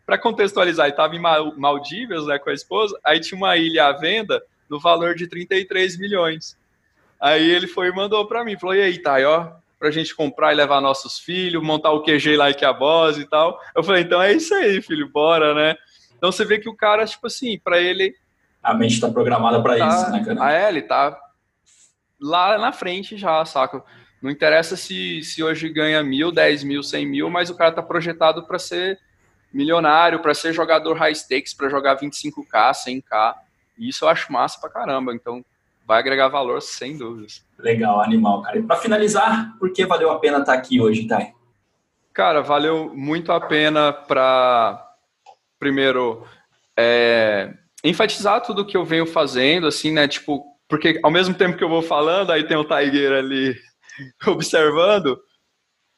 [0.06, 3.94] Para contextualizar, ele estava em Maldivas né, com a esposa, aí tinha uma ilha à
[3.94, 6.58] venda no valor de 33 milhões.
[7.24, 10.52] Aí ele foi e mandou para mim, falou, e aí, Thay, ó, pra gente comprar
[10.52, 13.58] e levar nossos filhos, montar o QG lá que a voz e tal.
[13.74, 15.78] Eu falei, então é isso aí, filho, bora, né?
[16.18, 18.14] Então você vê que o cara, tipo assim, para ele.
[18.62, 20.38] A mente está programada para tá, isso, né, cara?
[20.44, 21.18] Ah, é, ele tá
[22.20, 23.82] lá na frente já, saca?
[24.22, 27.82] Não interessa se, se hoje ganha mil, dez mil, cem mil, mas o cara tá
[27.82, 29.00] projetado para ser
[29.54, 33.34] milionário, para ser jogador high stakes, para jogar 25k, 100k.
[33.78, 35.14] E isso eu acho massa pra caramba.
[35.14, 35.44] Então,
[35.86, 37.46] vai agregar valor sem dúvidas.
[37.60, 38.58] Legal, animal, cara.
[38.58, 41.34] E para finalizar, por que valeu a pena estar aqui hoje, Thay?
[42.14, 44.86] Cara, valeu muito a pena para
[45.60, 46.26] primeiro
[46.78, 47.54] é,
[47.84, 50.08] enfatizar tudo que eu venho fazendo, assim, né?
[50.08, 53.56] Tipo, porque ao mesmo tempo que eu vou falando, aí tem o Tiger ali
[54.28, 55.20] observando,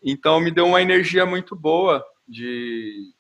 [0.04, 3.14] então me deu uma energia muito boa de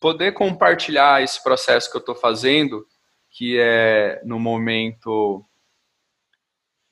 [0.00, 2.86] poder compartilhar esse processo que eu estou fazendo,
[3.30, 5.44] que é no momento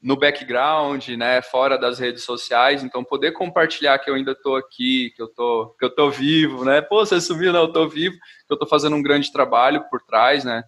[0.03, 5.11] no background, né, fora das redes sociais, então poder compartilhar que eu ainda estou aqui,
[5.17, 6.81] que eu tô, que eu tô vivo, né?
[6.81, 10.03] Pô, você sumiu, não, eu tô vivo, que eu estou fazendo um grande trabalho por
[10.03, 10.65] trás, né?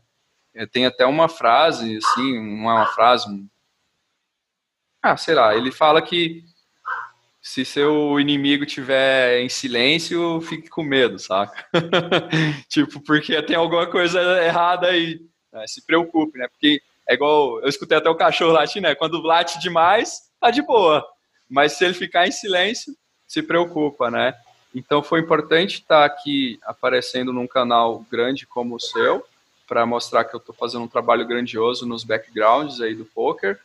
[0.54, 3.26] É, tem até uma frase, assim, uma, uma frase,
[5.02, 6.42] ah, sei lá, ele fala que
[7.40, 11.66] se seu inimigo tiver em silêncio, fique com medo, saca?
[12.68, 15.20] tipo, porque tem alguma coisa errada aí.
[15.52, 15.66] Né?
[15.66, 16.46] Se preocupe, né?
[16.48, 18.94] Porque é igual, eu escutei até o cachorro latindo, né?
[18.94, 21.06] Quando late demais, tá de boa.
[21.48, 22.94] Mas se ele ficar em silêncio,
[23.26, 24.34] se preocupa, né?
[24.74, 29.24] Então foi importante estar aqui aparecendo num canal grande como o seu,
[29.66, 33.58] para mostrar que eu estou fazendo um trabalho grandioso nos backgrounds aí do poker.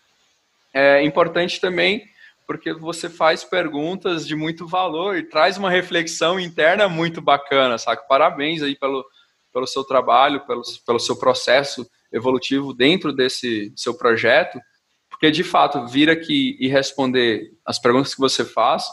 [0.74, 2.08] É importante também
[2.48, 8.04] porque você faz perguntas de muito valor e traz uma reflexão interna muito bacana, saca?
[8.04, 9.06] Parabéns aí pelo,
[9.54, 14.60] pelo seu trabalho, pelo, pelo seu processo evolutivo dentro desse seu projeto,
[15.10, 18.86] porque de fato vir aqui e responder as perguntas que você faz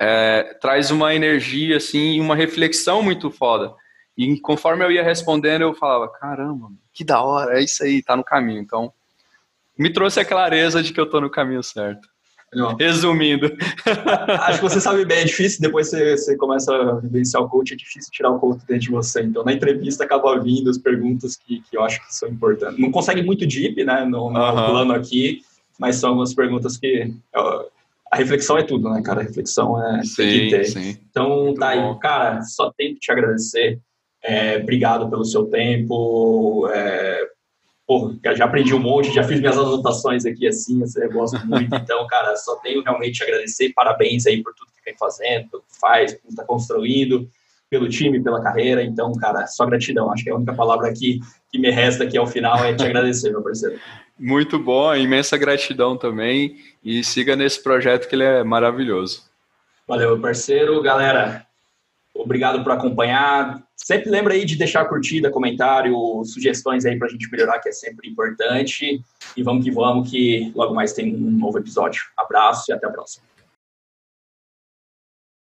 [0.00, 3.74] é, traz uma energia assim, uma reflexão muito foda.
[4.16, 8.16] E conforme eu ia respondendo, eu falava, caramba, que da hora, é isso aí, tá
[8.16, 8.60] no caminho.
[8.60, 8.92] Então,
[9.78, 12.08] me trouxe a clareza de que eu tô no caminho certo.
[12.52, 12.74] Não.
[12.76, 13.46] Resumindo.
[14.40, 17.74] Acho que você sabe bem, é difícil, depois você, você começa a vivenciar o coach,
[17.74, 19.22] é difícil tirar o coach dentro de você.
[19.22, 22.78] Então, na entrevista acaba vindo as perguntas que, que eu acho que são importantes.
[22.78, 25.42] Não consegue muito deep, né, no, no plano aqui,
[25.78, 27.14] mas são algumas perguntas que...
[27.32, 29.20] a reflexão é tudo, né, cara?
[29.20, 30.64] A reflexão é sim.
[30.64, 30.98] Sim.
[31.08, 33.78] Então, Muito tá aí, cara, só tenho que te agradecer.
[34.22, 37.26] É, obrigado pelo seu tempo, é,
[37.90, 41.74] pô, já aprendi um monte, já fiz minhas anotações aqui assim, eu gosto muito.
[41.74, 45.64] Então, cara, só tenho realmente a agradecer, parabéns aí por tudo que vem fazendo, pelo
[45.64, 47.28] que faz, pelo que está construindo,
[47.68, 48.84] pelo time, pela carreira.
[48.84, 50.12] Então, cara, só gratidão.
[50.12, 51.18] Acho que a única palavra aqui
[51.50, 53.80] que me resta aqui ao final é te agradecer, meu parceiro.
[54.16, 56.58] Muito bom, imensa gratidão também.
[56.84, 59.24] E siga nesse projeto que ele é maravilhoso.
[59.88, 60.80] Valeu, meu parceiro.
[60.80, 61.44] Galera,
[62.14, 63.62] Obrigado por acompanhar.
[63.84, 67.72] Sempre lembra aí de deixar curtida, comentário, sugestões aí para a gente melhorar, que é
[67.72, 69.02] sempre importante.
[69.36, 72.02] E vamos que vamos, que logo mais tem um novo episódio.
[72.16, 73.24] Abraço e até a próxima.